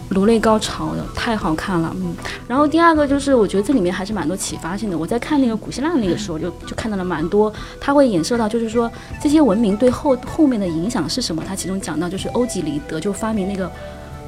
[0.09, 1.95] 如泪高潮的，太好看了。
[2.01, 2.15] 嗯，
[2.49, 4.99] 然后第二个就是我觉得这里面还是蛮多启发性的。
[4.99, 8.91] 我在看那个古希腊那个时候就就看到了蛮多，它会衍射到就是说
[9.23, 11.43] 这些文明对后后面的影响是什么。
[11.47, 13.71] 它其中讲到就是欧几里得就发明那个。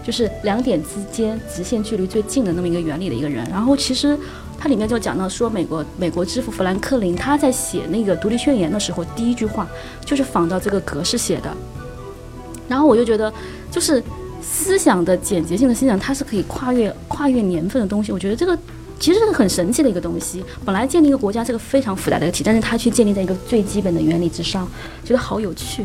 [0.05, 4.19] 就是两点之间直线距离最近的那么一个原理的一个人，然后其实
[4.59, 9.65] 它里面就讲到说，美国美国之父富兰克林他在写那个独立宣言的时候，第一句话
[10.05, 11.57] 就是仿照这个格式写的，
[12.67, 13.33] 然后我就觉得，
[13.71, 14.03] 就是
[14.63, 18.57] 思想的简洁性的思想，它是可以跨越跨越年份的东西，我觉得这个。
[19.03, 20.45] 其实是很神奇的一个东西。
[20.65, 24.65] 本来建立一个国家是个非常复杂的一个题，但是它却建立在一个最基本的原理之上，
[25.05, 25.85] 觉得好有趣。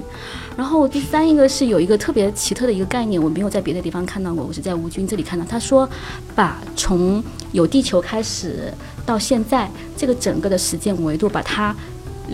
[0.56, 5.44] 然后第三一个是有一个特别奇特的一个概念，我没有在别的地方看到过，我是在吴军这里看到。
[5.46, 5.90] 他说，
[6.36, 8.72] 把从有地球开始
[9.04, 11.76] 到现在这个整个的时间维度，把它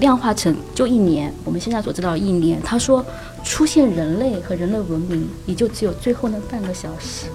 [0.02, 2.62] 量化成就一年，我们现在所知道的一年。
[2.62, 3.06] 他说，
[3.44, 7.28] 出现人类和人类文明也就只有最后那半个小时。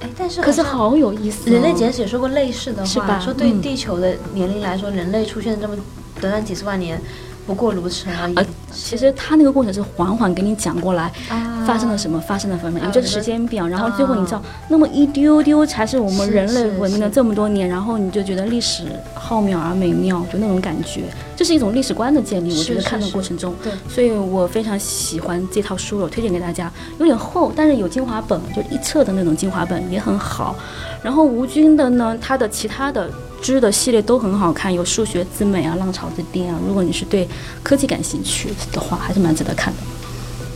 [0.00, 5.76] 哎，但是可是好有意思、哦，人类简史也说过类似的话，是吧说对嗯地球的年龄来说，人类出现这么
[6.20, 7.00] 短短几十万年，
[7.46, 8.34] 不过如此而已。
[8.34, 22.56] 呃其实他那个过程是缓缓给你讲过来，啊发生了什么，发生了什么，啊有这个时间表，然后最后你知道，那么一丢丢才是我们人类文明的这么多年，然后你就觉得历史浩渺而美妙，就那种感觉，这是一种历史观的建立。
[22.56, 26.70] 我觉得看的过程中，对所以我非常喜欢这套书，我推荐给大家。
[26.98, 30.54] 有点厚，但是有精华本，就一册的那种精华本也很好。
[31.02, 33.08] 然后吴军的呢，他的其他的
[33.40, 36.58] 知的系列都很好看，有数学之美啊、浪潮之巅啊。
[36.66, 37.28] 如果你是对
[37.62, 39.78] 科技感兴趣的话，还是蛮值得看的。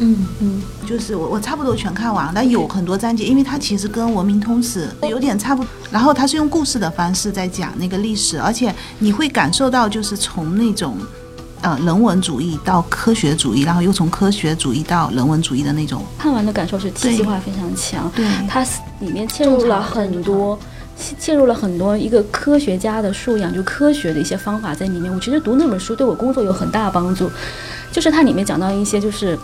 [0.00, 10.96] 嗯嗯，就是我我差不多全看完了，但有很多章节，因为它其实跟《文明通史》有点差不多，然后它是用故事的方式在讲那个历史，而且你会感受到就是从那种。
[11.62, 18.66] 呃，人文主义到科学主义，然后又从科学主义到人文主义的那种，看完的感受是体系化非常强，对它
[19.00, 20.58] 里面嵌入了很多。
[21.20, 25.12] 嵌入了很多一个科学家的素养，就科学的一些方法在里面。
[25.12, 27.30] 我其实读那本书对我工作有很大帮助，
[27.90, 29.38] 就是它里面讲到一些就是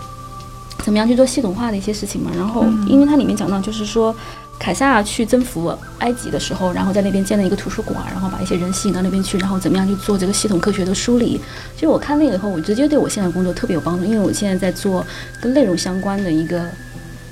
[0.85, 2.31] 怎么样去做系统化的一些事情嘛。
[2.37, 4.15] 然后，因为它里面讲到就是说。
[4.59, 11.39] 凯撒去征服埃及的时候，然后在那边建了一个图书馆，然后把一些人吸引到那边去，然后怎么样去做这个系统科学的梳理。
[11.75, 15.07] 其实我看那个以后，我直接对我现在工作特别有帮助，因为我现在在做
[15.43, 16.67] 跟内容相关的一个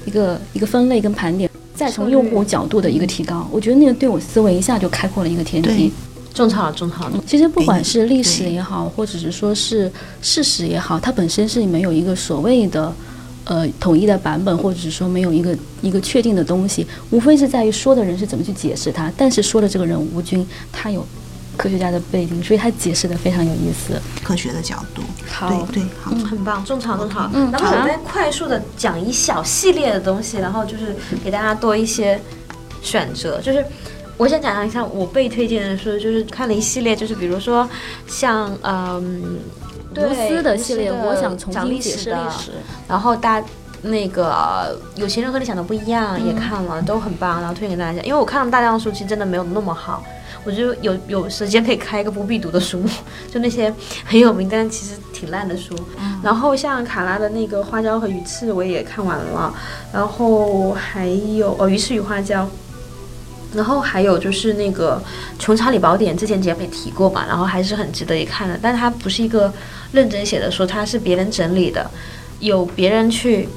[0.04, 5.92] 一个一个分类跟盘点，再从用户角度的一个提高，我觉得那个对我思维一下就开阔了一个天地。
[6.32, 7.24] 种草了，种草了。
[7.26, 9.90] 其实不管是历史也好，或者是说是
[10.22, 12.92] 事实也好，它本身是没有一个所谓的。
[13.46, 19.12] 呃，统一的版本，或者是说没有一个一个确定的东西，无非是在于说的人是怎么去解释它。
[19.18, 21.06] 但是说的这个人吴军，他有
[21.57, 25.03] 科学家的背景，所以他解释的非常有意思，科学的角度。
[25.31, 27.29] 好，对对，好，很棒，种草种草。
[27.33, 32.21] 嗯，然后我再快速的讲一小系列的东西，然后就是给大家多一些
[32.83, 33.40] 选择。
[33.40, 33.64] 就是
[34.17, 37.69] 我想讲一下我被推荐的书，就是看了一系列，就是比如说
[38.07, 39.38] 像嗯。
[39.97, 42.51] 无私的系列，我想重新解释历史。
[42.88, 43.40] 然后大
[43.81, 47.38] 那个有钱人和你想的不一样，也看了，都很棒。
[47.38, 50.03] 然后推荐给大家，因为我看了大量的书，其实真的没有那么好。
[50.44, 52.88] 我就有有时间可以开一个不必读的书目，
[53.33, 53.72] 就那些
[54.04, 55.74] 很有名但其实挺烂的书。
[56.22, 59.54] 然后像卡拉的那个《花椒和鱼翅》，我也看完了。
[59.92, 62.44] 然后还有哦，《鱼翅与花椒》。
[63.54, 65.00] 然后还有就是那个
[65.40, 68.59] 《穷查理宝典》，之前节目也提过嘛，然后还是很值得一看的。
[68.61, 69.52] 但是它不是一个
[69.92, 71.88] 认真写的书，它是别人整理的，
[72.40, 73.48] 有别人去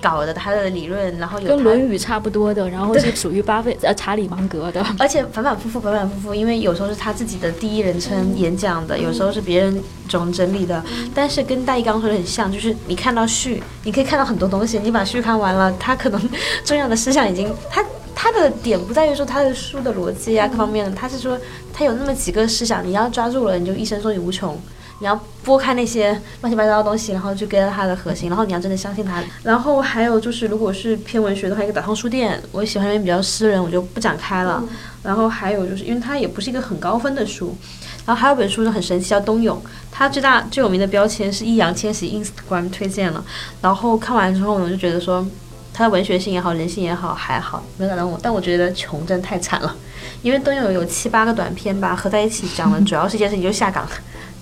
[0.00, 10.82] 搞的他的理论，然后有跟《论语》差不多的， 然后是属于巴菲呃查理芒格的，而且反反复复，反反复复，因为有时候是他自己的第一人称演讲的，有时候是别人总整理的。
[11.14, 16.20] 但是跟大一刚说的很像，就是你看到序，你可以看到很多东西，你把序看完了，他可能
[16.64, 17.84] 重要的思想已经他。
[18.20, 21.38] 他的点不在于说他的书的逻辑啊各方面的，他是说
[21.72, 24.60] 他有那么几个思想，你要抓住了，你就一生受益无穷。
[25.00, 29.22] 你要拨开那些乱七八糟的东西，然后去 get 它的核心，然后你要真的相信它。
[29.42, 34.62] 然后还有就是，如果是偏文学的话，一个打通书店，我喜欢因为比较私人，我就不展开了。
[35.02, 37.56] 然后还有就是，因为它也不是一个很高分的书。
[38.04, 39.56] 然后还有本书就，很神奇，叫《冬泳》，
[39.92, 43.24] 它最大最有名的标签是易烊千玺 Instagram 推荐了。
[43.60, 45.26] 然后看完之后，我就觉得说。
[45.70, 48.18] 它的文学性也好，人性也好，还好没有打动我。
[48.20, 49.76] 但我觉得穷真太惨了，
[50.22, 53.86] 因为冬泳有七八个短片吧，合在一起讲了， 主要是一件事情，就下岗，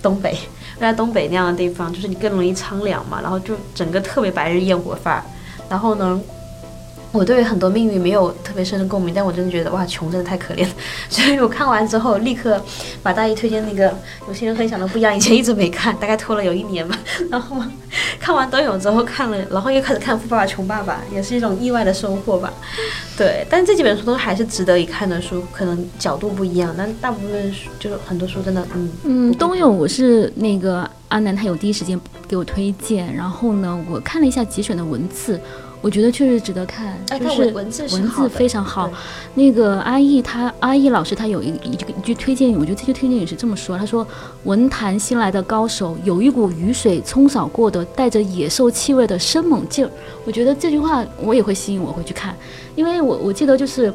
[0.07, 0.39] 东北，
[0.79, 5.23] 在东北那样的地方，就是你更容易苍凉嘛，然后就整个特别白日焰火范儿，
[5.69, 6.21] 然后呢。
[7.17, 10.71] 我对很多命运没有特别深的共鸣，但我真的觉得哇，穷真的太可怜了。
[11.09, 12.63] 所以我看完之后，立刻
[13.03, 13.93] 把大一推荐那个
[14.29, 16.99] 有些人很想的不一样，以前一直没看，大概拖了有一年吧。
[17.31, 17.57] 然后
[18.21, 22.53] 看完冬泳之后看了，然后又开始看《富爸爸穷爸爸》，也是一种意外的收获吧。
[23.17, 29.33] 对，但这几本书都还是值得一看的书，可能角度不一样，但大部分书就是很多书真的，嗯嗯。
[29.35, 31.99] 冬泳我是那个阿南，他有第一时间
[32.29, 35.41] 给我推荐，然后呢，我看了一下节选的文字。
[35.83, 38.91] 我觉得确实值得看，就是文字文字非常好。
[39.35, 44.05] 那个阿易他阿易老师他有一一句一句推荐语，我觉得这句推荐语是这么说：他说
[44.45, 49.91] 文坛新来的高手有一股雨水冲扫过的带着野兽气味的生猛劲儿。
[50.25, 52.35] 我觉得这句话我也会吸引我会去看，
[52.75, 53.93] 因为我我记得就是，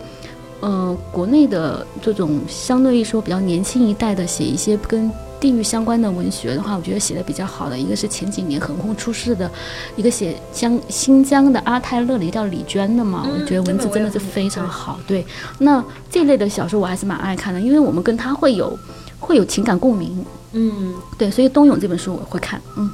[0.61, 5.11] 呃，国内的这种相对于说比较年轻一代的写一些跟。
[5.41, 9.49] 地域相关的文学的话，我觉得写的比较好的一个是前几年横空出世的
[9.95, 14.99] 一个写江新疆的阿泰勒的叫李娟的嘛，我觉得文字真的是非常好。
[15.07, 15.25] 对，
[15.57, 18.77] 那这类的小说我还是蛮爱看的，因为我们跟他会有
[19.19, 20.23] 会有情感共鸣。
[20.51, 22.61] 嗯，对，所以冬泳这本书我会看。
[22.77, 22.87] 嗯，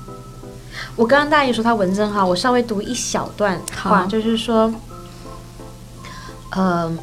[0.95, 4.73] 我刚刚大爷说他文字哈，我稍微读一小段话，就是说，
[6.51, 6.97] 呃，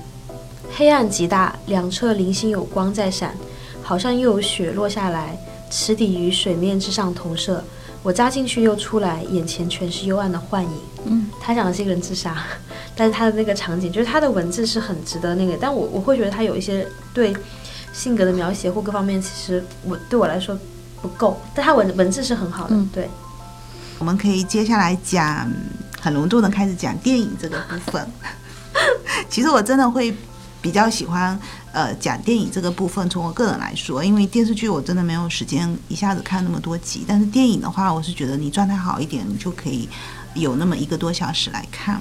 [0.74, 3.36] 黑暗极大，两侧零星有光在闪。
[3.84, 5.38] 好像又有雪落下来，
[5.70, 7.62] 池底与水面之上投射。
[8.02, 10.70] 我扎进去又出来，眼前全是幽暗的幻影。
[11.06, 12.36] 嗯，他讲的是一个人自杀，
[12.96, 15.56] 但是他的那个场景，就是他的文字是很值得那个。
[15.60, 17.34] 但我我会觉得他有一些对
[17.92, 20.58] 性格的描写或各方面，其实我对我来说
[21.00, 21.40] 不够。
[21.54, 22.76] 但他文文字是很好的。
[22.92, 23.08] 对，
[23.98, 25.50] 我们可以接下来讲
[26.00, 28.06] 很隆重的开始讲电影这个部分。
[29.30, 30.14] 其实我真的会
[30.64, 31.38] 比较喜欢。
[31.72, 39.86] 呃，讲电影这个部分，从我个人来说，因为电视剧我真的没有时间一下子看那么多集，但是电影的话，我是觉得你状态好一点，你就可以
[40.32, 42.00] 有那么一个多小时来看。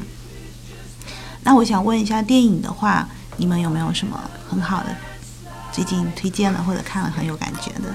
[1.43, 4.95] 那我想问一下，电影的话，你们有没有什么很好的
[5.73, 7.93] 最近推荐了或者看了很有感觉的？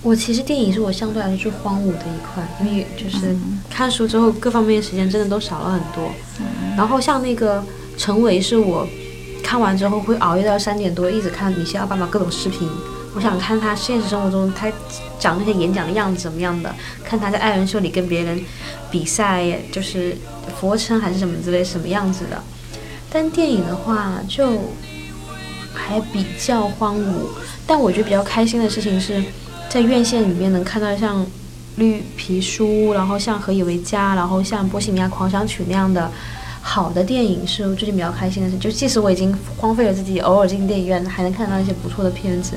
[0.00, 3.36] 我其实电影是我相对来说最荒芜的一块，因为就是
[3.70, 6.10] 看书之后各方面时间真的都少了很多。
[6.76, 7.62] 然后像那个
[7.96, 8.86] 陈伟是我。
[9.42, 12.66] 看完之后会熬夜到三点多，一直看米歇尔奥巴马各种视频，
[13.14, 14.70] 我想看他现实生活中他
[15.18, 18.40] 讲那些演讲的样子怎么样的，看他在爱人秀里跟别人
[18.90, 20.16] 比赛，就是
[20.58, 22.40] 俯卧撑还是什么之类什么样子的。
[23.10, 24.72] 但电影的话就
[25.74, 27.26] 还比较荒芜，
[27.66, 29.22] 但我觉得比较开心的事情是
[29.68, 31.22] 在院线里面能看到像
[31.76, 36.10] 《绿皮书》，然后像《何以为家》，然后像《波西米亚狂想曲》那样的
[36.62, 38.56] 好的电影，是最近比较开心的事。
[38.56, 42.54] 就即使我已经荒废了自己，偶尔进电影院还能看到一些不错的片子。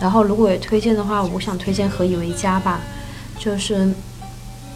[0.00, 2.80] 然后如果有推荐的话，我想推荐《何以为家》吧，
[3.38, 3.92] 就是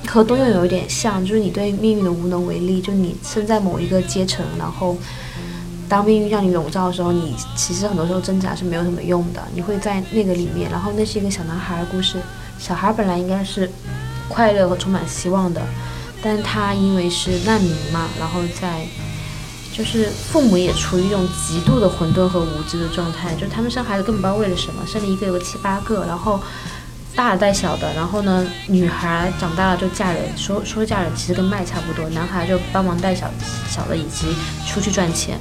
[0.06, 4.96] 和冬泳有一点像，就是你对命运的无能为力，就你身在某一个阶层，然后
[5.88, 10.70] 当命运让你笼罩的时候，你其实很多时候挣扎是没有什么用的，你会在那个里面。
[10.70, 12.18] 然后那是一个小男孩的故事，
[12.58, 13.70] 小孩本来应该是
[14.28, 15.62] 快乐和充满希望的，
[16.26, 18.84] 但他因为是难民嘛，然后在。
[19.76, 26.40] 就是父母也处于一种极度的混沌和无知的状态，就他们生孩子根本不知道为了什么，生了一个有个七八个，然后
[27.14, 33.30] 大的带小的，然后呢，女孩长大了就嫁人，说说嫁人其实跟卖差不多，男孩就帮忙带小
[33.68, 34.28] 小的以及
[34.66, 35.38] 出去赚钱，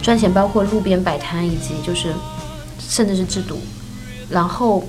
[0.00, 2.14] 赚钱包括路边摆摊以及就是
[2.78, 3.58] 甚至是制毒，
[4.30, 4.86] 然后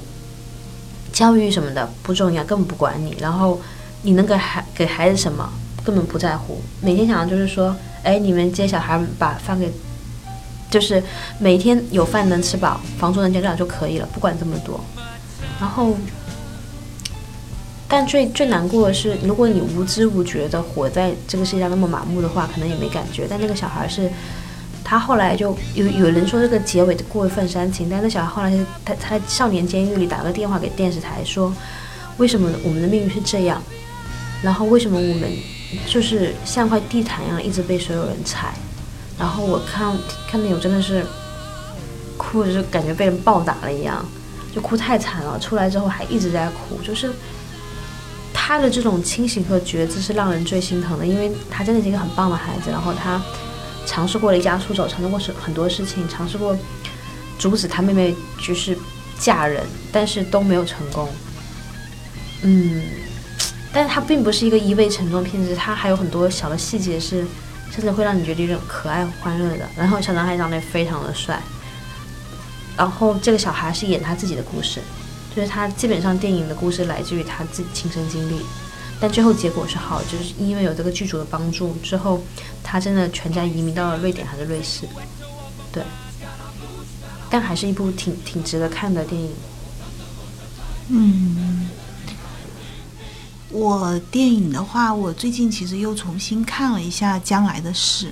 [1.11, 3.59] 教育什么的不重要，根本不管你，然后
[4.01, 5.49] 你能给孩给孩子什么
[5.83, 7.75] 根本不在乎，每天想的就是说。
[8.03, 9.69] 哎，你们接小孩把饭给，
[10.69, 11.03] 就是
[11.39, 14.79] 每天有饭能吃饱，房租能交上就可以了，不管这么多。
[15.59, 15.93] 然后，
[17.85, 23.27] 但最最难过的是，如果你无知无觉的活在这个世界上那么麻木的话，可能也没感觉。
[23.29, 24.09] 但那个小孩是，
[24.85, 31.53] 他后来就有有人说这个结尾的过分煽情，但那小孩后来他他在少年监狱里打个电话给电视台说，
[32.15, 33.61] 为什么我们的命运是这样？
[34.43, 35.31] 然后为什么我们？
[35.85, 38.53] 就是像块地毯一样，一直被所有人踩。
[39.19, 39.93] 然后我看
[40.25, 41.05] 看那种真的是
[42.15, 44.05] 哭，就感觉被人暴打了一样，
[44.55, 45.37] 就哭太惨了。
[45.37, 47.11] 出来之后还一直在哭，就是
[48.33, 52.71] 他的这种清醒和觉知是让人最心疼的，因为他真的是一个很棒的孩子。
[52.71, 53.21] 然后他
[53.85, 56.57] 尝试过离家出走，尝试过很多事情，尝试过
[57.37, 58.77] 阻止他妹妹就是
[59.19, 61.09] 嫁人，但是都没有成功。
[62.43, 62.83] 嗯。
[63.77, 67.23] 但是它并不是一个一味沉重的片子，它还有很多小的细节是，
[67.69, 69.69] 甚至会让你觉得有点可爱欢乐的。
[69.75, 71.39] 然后小男孩长得也非常的帅，
[72.75, 74.81] 然后这个小孩是演他自己的故事，
[75.35, 78.41] 就是他基本上电影的故事来自于他自己亲身经历，
[78.99, 82.23] 但最后结果是好，就是因为有这个剧组的帮助，之后
[82.63, 84.87] 他真的全家移民到了瑞典还是瑞士，
[85.71, 85.83] 对，
[87.29, 89.31] 但还是一部挺挺值得看的电影，
[90.87, 91.66] 嗯。
[93.57, 98.09] 我电影的话，我最近其实又重新看了一下《将来的事》，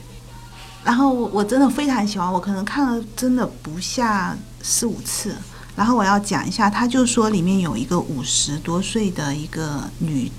[0.84, 5.36] 然后我真的非常喜欢，我可能看了真的不下四五次。
[5.76, 10.32] 然后我要讲一下，他就说里面有一个五十多岁的一个女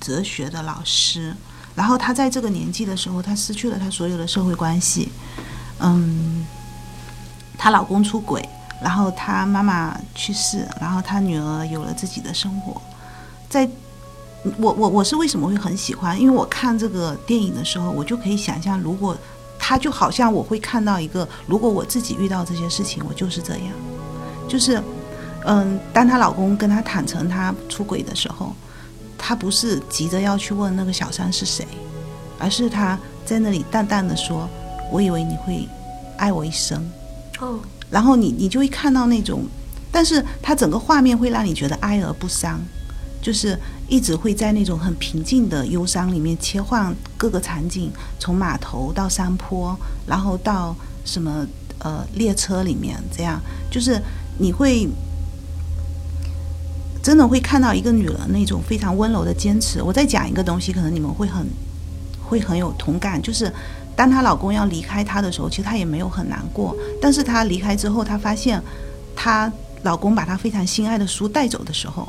[0.00, 1.34] 哲学的老师，
[1.74, 5.10] 然后她在这个年纪的时候，她失去了她所有的社会关系，
[5.80, 6.46] 嗯，
[7.58, 8.48] 她老公出轨，
[8.80, 12.80] 然后她妈妈去世，然后她女儿有了自己的生活，
[13.48, 13.68] 在。
[14.58, 16.20] 我我我是为什么会很喜欢？
[16.20, 19.16] 因为我看这个电影的时候，我就可以想象，如果
[19.58, 23.66] 他就好像我会看到一个，如果我自己遇到这些事情，我就是这样，
[24.48, 24.82] 就是，
[25.44, 28.54] 嗯，当她老公跟她坦诚她出轨的时候，
[29.18, 31.66] 她不是急着要去问那个小三是谁，
[32.38, 34.48] 而是她在那里淡淡的说
[34.92, 35.68] ：“我以为你会
[36.16, 36.80] 爱我一生。”
[37.40, 37.58] 哦，
[37.90, 39.44] 然后你你就会看到那种，
[39.90, 42.60] 但是他整个画面会让你觉得哀而不伤。
[43.26, 43.58] 就是
[43.88, 50.72] 一直会在那种很平静的忧伤里面切换各个场景，从码头到山坡，然后到
[51.04, 51.44] 什么
[51.80, 54.00] 呃列车里面，这样就是
[54.38, 54.88] 你会
[57.02, 59.82] 真的会看到一个女人那种非常温柔的坚持。
[59.82, 61.44] 我再讲一个东西，可能你们会很
[62.22, 63.52] 会很有同感，就是
[63.96, 68.62] 当她老公要离开她的时候，其实她也没有很难过，但是她离开之后，她发现
[69.16, 69.52] 她
[69.82, 72.08] 老公把她非常心爱的书带走的时候。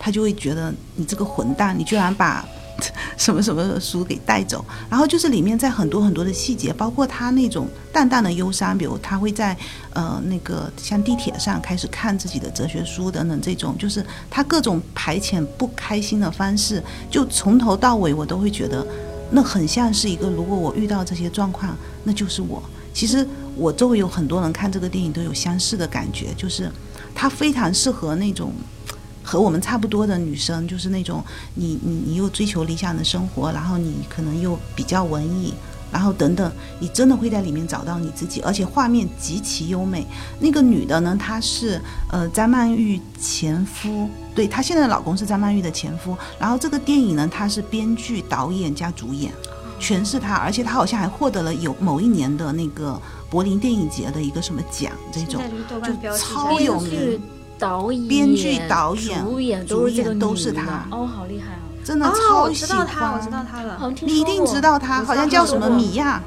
[0.00, 2.44] 他就会觉得你这个混蛋，你居然把
[3.18, 4.64] 什么什么书给带走。
[4.88, 9.54] 然后就是里面在很多很多的细节，包括他那种淡淡的忧伤，比如他会在
[9.92, 18.86] 呃那个像地铁上开始看自己的哲学书等等，这种就是他各种排遣不开心的方式，就从头到尾我都会觉得
[19.30, 22.62] 那很像是一个，如果我遇到这些状况，那就是我。
[22.94, 23.24] 其实
[23.54, 26.72] 我周围有很多人看这个电影都有相似的感觉，就是
[27.14, 28.52] 他非常适合那种。
[29.30, 31.22] 和我们差不多的女生，就是那种
[31.54, 35.54] 你你你又追求理想的生活，然后你可能又比较文艺，
[35.92, 36.50] 然后等等，
[36.80, 40.04] 你真的会在里面找到你自己，而且画面极其优美。
[40.40, 46.16] 那个女的呢，她是呃张曼玉前夫，对她现在的老公是张曼玉的前夫。
[46.36, 49.32] 然后这个电影呢，她是编剧、导演加主演，
[49.78, 53.00] 全是她，而且她好像还获得了有某一年的那个
[53.30, 55.40] 柏林电影节的一个什么奖，这种
[56.02, 57.20] 就超有名，、
[57.60, 61.60] 导演、编剧导演主演主都是这个演都是他哦，好厉害啊！
[61.84, 63.12] 真的哦，超喜我知道他，欢。
[63.12, 63.86] 我知道他了好。
[63.86, 66.20] 像听你一定知道他，好像叫什么米娅，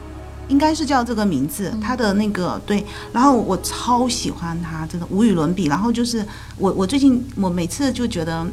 [0.48, 1.70] 应该是叫这个名字。
[1.74, 5.66] 嗯他的那个对，然后我超喜欢他，真的无与伦比。
[5.66, 6.26] 然后就是
[6.58, 8.46] 我，我最近我每次就觉得，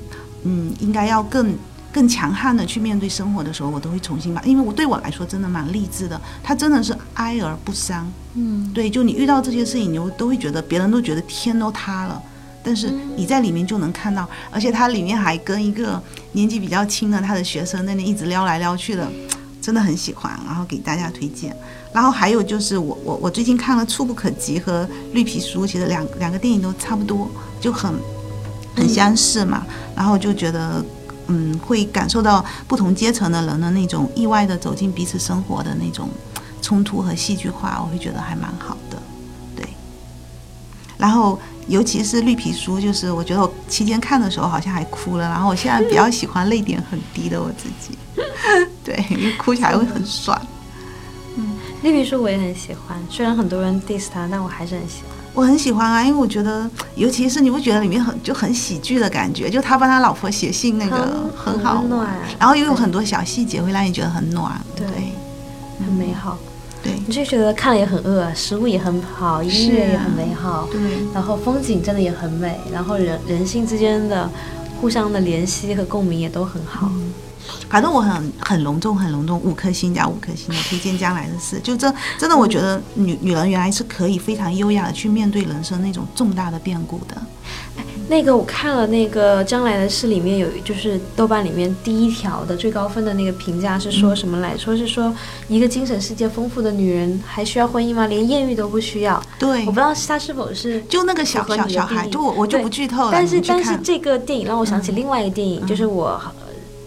[0.45, 1.55] 嗯，应该要更
[1.93, 6.21] 更强悍的去面对生活的时候，我都会重新把，因为我对我来说真的蛮励志的。
[6.43, 12.23] 他真的是哀而不伤，嗯，对，就你遇到这些事情，你就都会觉得别人都觉得天都塌了。
[12.63, 16.03] 但是你在里面就能看到，而且它里面还跟一个
[16.33, 19.11] 年纪比较轻的他的学生那里一直撩来撩去的，
[19.61, 21.57] 真的很喜欢，然后给大家推荐。
[21.93, 27.29] 然后还有就是我我我最近看了《触不可及》和《绿皮书》，其实两两个电影都差不多，
[27.61, 27.93] 就很
[28.77, 29.67] 很相似嘛。
[29.97, 30.85] 然后就觉得
[31.27, 36.09] 嗯，会感受到不同阶层的人的那种意外的走进彼此生活的那种
[36.63, 38.97] 冲突和戏剧化，我会觉得还蛮好的。
[39.57, 39.69] 对，
[40.97, 41.39] 然后
[41.71, 47.97] 尤其是绿皮书，就是我觉得我期间看的时候好像还哭了，然后我现在比较喜欢泪点很低的我自己，
[48.85, 50.39] 对，因为哭起来会很爽。
[51.37, 51.57] 嗯。
[51.83, 55.17] 绿皮书我也很喜欢，虽然很多人 diss 他，但我还是很喜欢。
[55.33, 61.81] 我很喜欢啊，因为我觉得，尤其是你不觉得里面很就很喜剧的感觉，就他帮他老婆写信那个很很好。
[61.81, 62.11] 很暖。
[62.39, 64.87] 然后又有很多小细节会让你觉得很暖，对。
[64.89, 65.13] 对。
[65.79, 66.37] 很美好，
[66.83, 70.81] 对你就觉得看了也很饿，食物也很好，音乐也很美好，对
[71.13, 74.31] 然后风景真的也很美，然后人人性之间的
[74.81, 76.91] 互相的联系和共鸣也都很好。
[77.69, 81.61] 反正我很很隆重，很隆重，五颗星加五颗星的推荐将来的事。
[81.63, 87.21] 就这真的，我觉得女女人原来是可以非常优雅的去面对人生那种重大的变故的。
[88.11, 94.57] 那个我看了那个《将来的事》里面有，就是豆瓣里面第一条的最高分的那个评价是说什么来？
[94.59, 95.15] 说是说
[95.47, 98.09] 一个精神世界丰富的女人还需要婚姻吗？
[98.09, 99.23] 连艳遇都不需要。
[99.39, 103.41] 对我不，知道她是否是就那个小小小孩，就我我就不剧透了，但是。
[103.47, 106.33] 但是这个电影让我想起嗯另外一个电影，就是我呃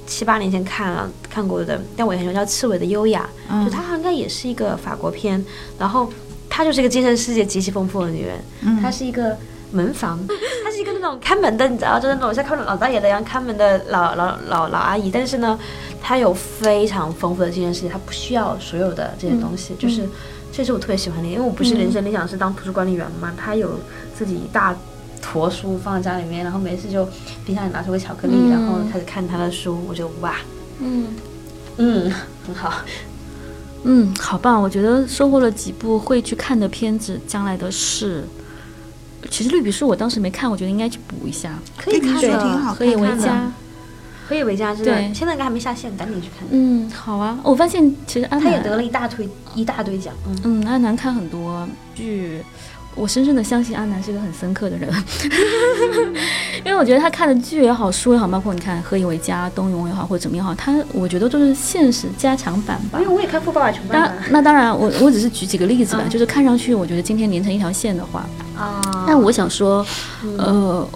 [0.05, 5.43] 七八年前看了看过的，但我也很喜欢叫《刺猬的优雅》，嗯就它应该也是一个法国片，
[5.79, 6.11] 然后
[6.49, 9.37] 她就是一个精神世界极其丰富的女人，嗯她是一个
[9.73, 10.17] 门房，
[10.63, 15.59] 她是一个那种看门的，你知道，就是那种像看门老大爷的一样看门的老老老老阿姨，但是呢，
[16.01, 20.07] 她有非常丰富的精神世界，她不需要所有的这些东西，就是。
[20.55, 23.71] 这是我特别喜欢的，因为我不是人生理想是当图书管理员嘛，她有
[24.15, 24.75] 自己一大
[25.19, 27.07] 坨书放在家里面，然后没事就
[27.43, 30.35] 冰箱里拿出个巧克力，嗯然后开始看他的书，我就哇，
[30.79, 31.07] 嗯
[31.77, 32.13] 嗯，
[32.45, 32.71] 很好。
[33.81, 34.61] 嗯，好棒！
[34.61, 38.23] 我觉得收获了几部会去看的片子，将来的事。
[39.33, 41.57] 其实绿皮书我当时没看，我觉得应该去补一下。
[41.75, 43.51] 可以看对的，挺好何以为家。
[44.29, 46.47] 何以为家真的，对现在应该还没下线，赶紧去看。
[46.51, 47.39] 嗯，好啊。
[47.41, 52.43] 我发现其实安南，他也得了一大堆一大堆奖，嗯，嗯，安南看很多剧，
[52.95, 54.89] 我深深的相信阿南是个很深刻的人，
[56.63, 62.99] 因为我觉得他看的剧也好，书也好，包括你看《何以为家》《冬泳》也好，或者怎么也好，他我觉得都是现实加强版吧。
[62.99, 63.13] 因为。
[63.13, 66.09] 我也看《富爸爸穷爸当爸那当然，我我只是举几个例子吧，嗯。
[66.09, 68.27] 就是看上去我觉得今天连成一条线的话，》
[68.59, 68.81] 啊。
[69.07, 69.85] 但我想说，
[70.37, 70.87] 呃，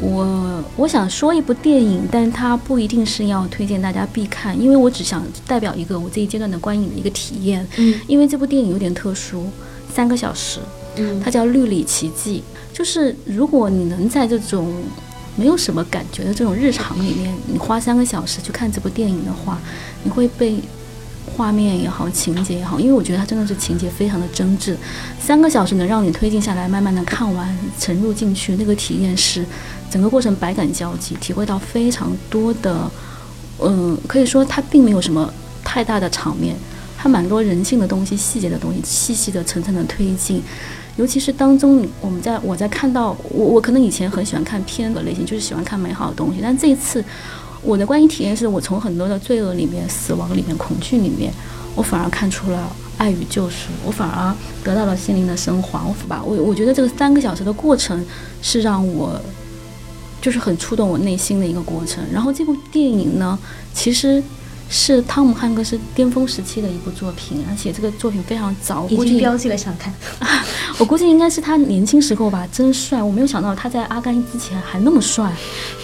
[0.00, 7.66] 我我想说一部电影，但它不一定是要推荐大家必看，因为我只想代表一个我这一阶段的观影的一个体验。
[7.76, 7.98] 嗯。
[8.06, 9.46] 因为这部电影有点特殊，
[9.92, 10.60] 三个小时，
[11.22, 12.42] 它叫《绿里奇迹》。
[12.76, 14.74] 就是如果你能在这种
[15.36, 19.58] 没有什么感觉的这种日常里面，你花三个小时去看这部电影的话，
[20.02, 20.58] 你会被
[21.36, 24.74] 画面也好，情节也好，因为我觉得它真的是情节非常的真挚，
[25.20, 29.44] 三个小时能让你推进下来，慢慢的看完，沉入进去，那个体验是
[29.88, 32.90] 整个过程百感交集，体会到非常多的，
[33.60, 35.32] 嗯，可以说它并没有什么
[35.64, 36.56] 太大的场面，
[36.98, 40.42] 它蛮多人性的东西、细节的东西，细细的、层层的推进。
[40.96, 47.04] 尤其是当中，我们在我在看到我我可能以前很喜欢看片的类型，就是喜欢看美好的东西，但这一次
[47.62, 51.32] 我的观影体验是我从很多的罪恶里面、死亡里面、恐惧里面，
[51.74, 54.32] 我反而看出了爱与救赎，我反而
[54.62, 55.84] 得到了心灵的升华。
[55.84, 58.04] 我吧，我我觉得这个三个小时的过程
[58.40, 59.20] 是让我
[60.20, 62.04] 就是很触动我内心的一个过程。
[62.12, 63.38] 然后这部电影呢，
[63.72, 64.22] 其实。
[64.68, 69.92] 是汤姆汉克斯巅峰时期的一部作品，而且这个作品非常早，估计已经标记了想看。
[70.78, 73.00] 我估计应该是他年轻时候吧，真帅！
[73.00, 75.32] 我没有想到他在阿甘之前还那么帅，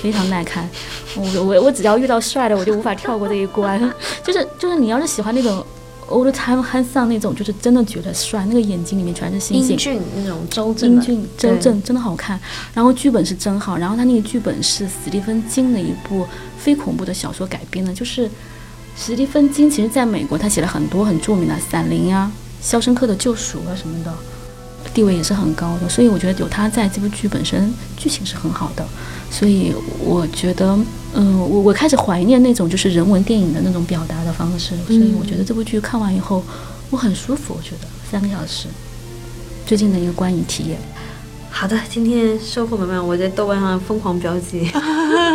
[0.02, 0.68] 非常耐看。
[1.14, 3.80] 我我我只要遇到帅的，我就无法跳过这一关。
[4.24, 5.64] 就是就是你要是喜欢那种
[6.08, 9.76] old time handsome 那种，就是真的觉得帅，那个眼睛里面全是星星英。
[9.76, 12.40] 俊那种周正，英俊周正真的好看，
[12.74, 16.26] 然后剧本是真好，然后他那个剧本是史蒂芬金的一部
[16.58, 18.28] 非恐怖的小说改编的，就是
[18.96, 22.30] 史蒂芬金其实在美国他写了很多很著名的《散灵》啊、
[22.66, 24.12] 《肖申克的救赎》啊什么的，
[24.92, 28.86] 地位也是很高的，所以我觉得有他在这部剧本身剧情是很好的，
[29.30, 30.78] 所以我觉得，
[31.14, 36.44] 嗯，我我开始怀念那种就是人文电影的那种表达的方式，所以我觉得这部剧看完以后
[36.90, 38.66] 我很舒服，我觉得三个小时，
[39.64, 40.78] 最近的一个观影体验。
[41.52, 44.70] 好的，今天收获满满，我在豆瓣上疯狂标记。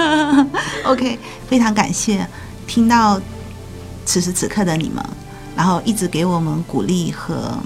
[0.85, 2.25] OK，非常感谢。
[2.65, 3.19] 听到
[4.05, 5.03] 此时此刻的你们，
[5.55, 7.57] 然后一直给我们鼓励和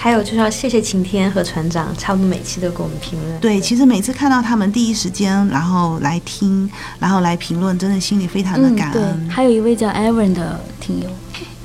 [0.00, 3.40] 还有就是要谢谢晴天和船长，差不多每期都给我们评论。
[3.40, 3.60] 对。
[3.60, 6.70] 其实每次看到他们第一时间，然后来听，
[7.00, 11.08] 然后来评论，真的心里非常的嗯，对感恩。，还有一位叫 Evan 的听友，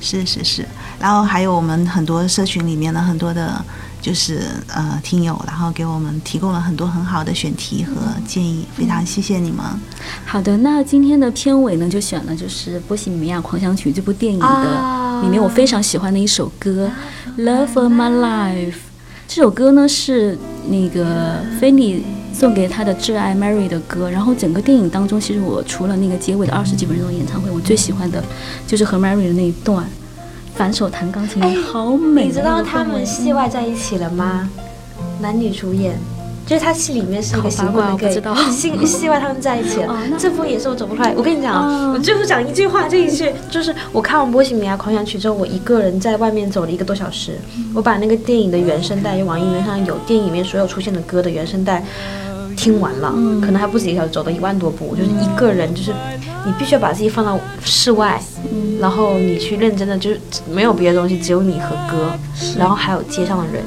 [0.02, 0.66] 是是是，
[1.00, 3.64] 然后还有我们很多社群里面的很多的，
[4.04, 7.94] 就是呃听友，然后给我们提供了很多很好的选题和
[8.28, 9.66] 建议，非常谢谢你们。
[10.26, 16.92] 好的，那今天的片尾呢，就选了就是《波西米亚狂想曲》这部电影的、啊里面我非常喜欢的一首歌
[17.42, 18.72] 《Love of My Life》。
[19.26, 20.38] 这首歌呢是
[20.68, 24.10] 那个菲尼送给他的挚爱 Mary 的歌。
[24.10, 28.22] 然后整个电影当中，其实我除了那个结尾的二十几分钟的演唱会，我最喜欢的
[28.68, 29.88] 就是和 Mary 的那一段
[30.56, 32.26] 反手弹钢琴，好美。
[32.26, 34.50] 你知道他们戏外在一起了吗？
[35.20, 35.96] 男女主演，
[36.46, 39.94] 就是他戏里面是一个行好八卦婚的我不知道 gay，戏戏外他们在一起了。
[39.94, 41.14] 哦这部也是我走不出来。
[41.16, 47.40] 我跟你讲啊，哦我最后讲一句话，这一句就是我看完《波西米亚狂想曲》之后，我一个人在外面走了一个多小时，
[47.74, 51.84] 我把那个电影的原声带，就网易云上有电影里面所有出现的歌的原声带。
[52.56, 53.10] 听完了，
[53.42, 54.88] 可能还不止一个小时，走了一万多步。
[54.92, 55.92] 我就是一个人，就是
[56.46, 58.22] 你必须要把自己放到室外，
[58.80, 60.20] 然后你去认真的，就是
[60.52, 62.12] 没有别的东西，只有你和歌，
[62.58, 63.64] 然后还有街上的人，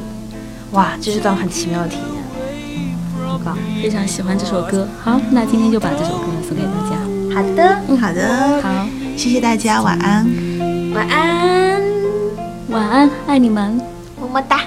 [0.73, 2.97] 哇，这是段很奇妙的体验，
[3.31, 3.57] 很棒。
[3.83, 4.87] 非常喜欢这首歌。
[5.03, 6.97] 好，那今天就把这首歌送给大家。
[7.35, 10.27] 好的，嗯好的，好，谢谢大家，晚安。
[10.95, 11.83] 晚安，
[12.69, 13.81] 晚安，爱你们。
[14.21, 14.61] 么么哒。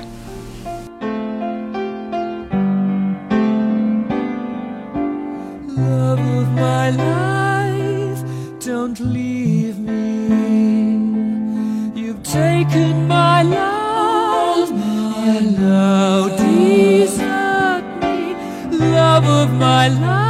[12.69, 18.35] Taken my love and now desert me.
[18.77, 20.28] Love of my life,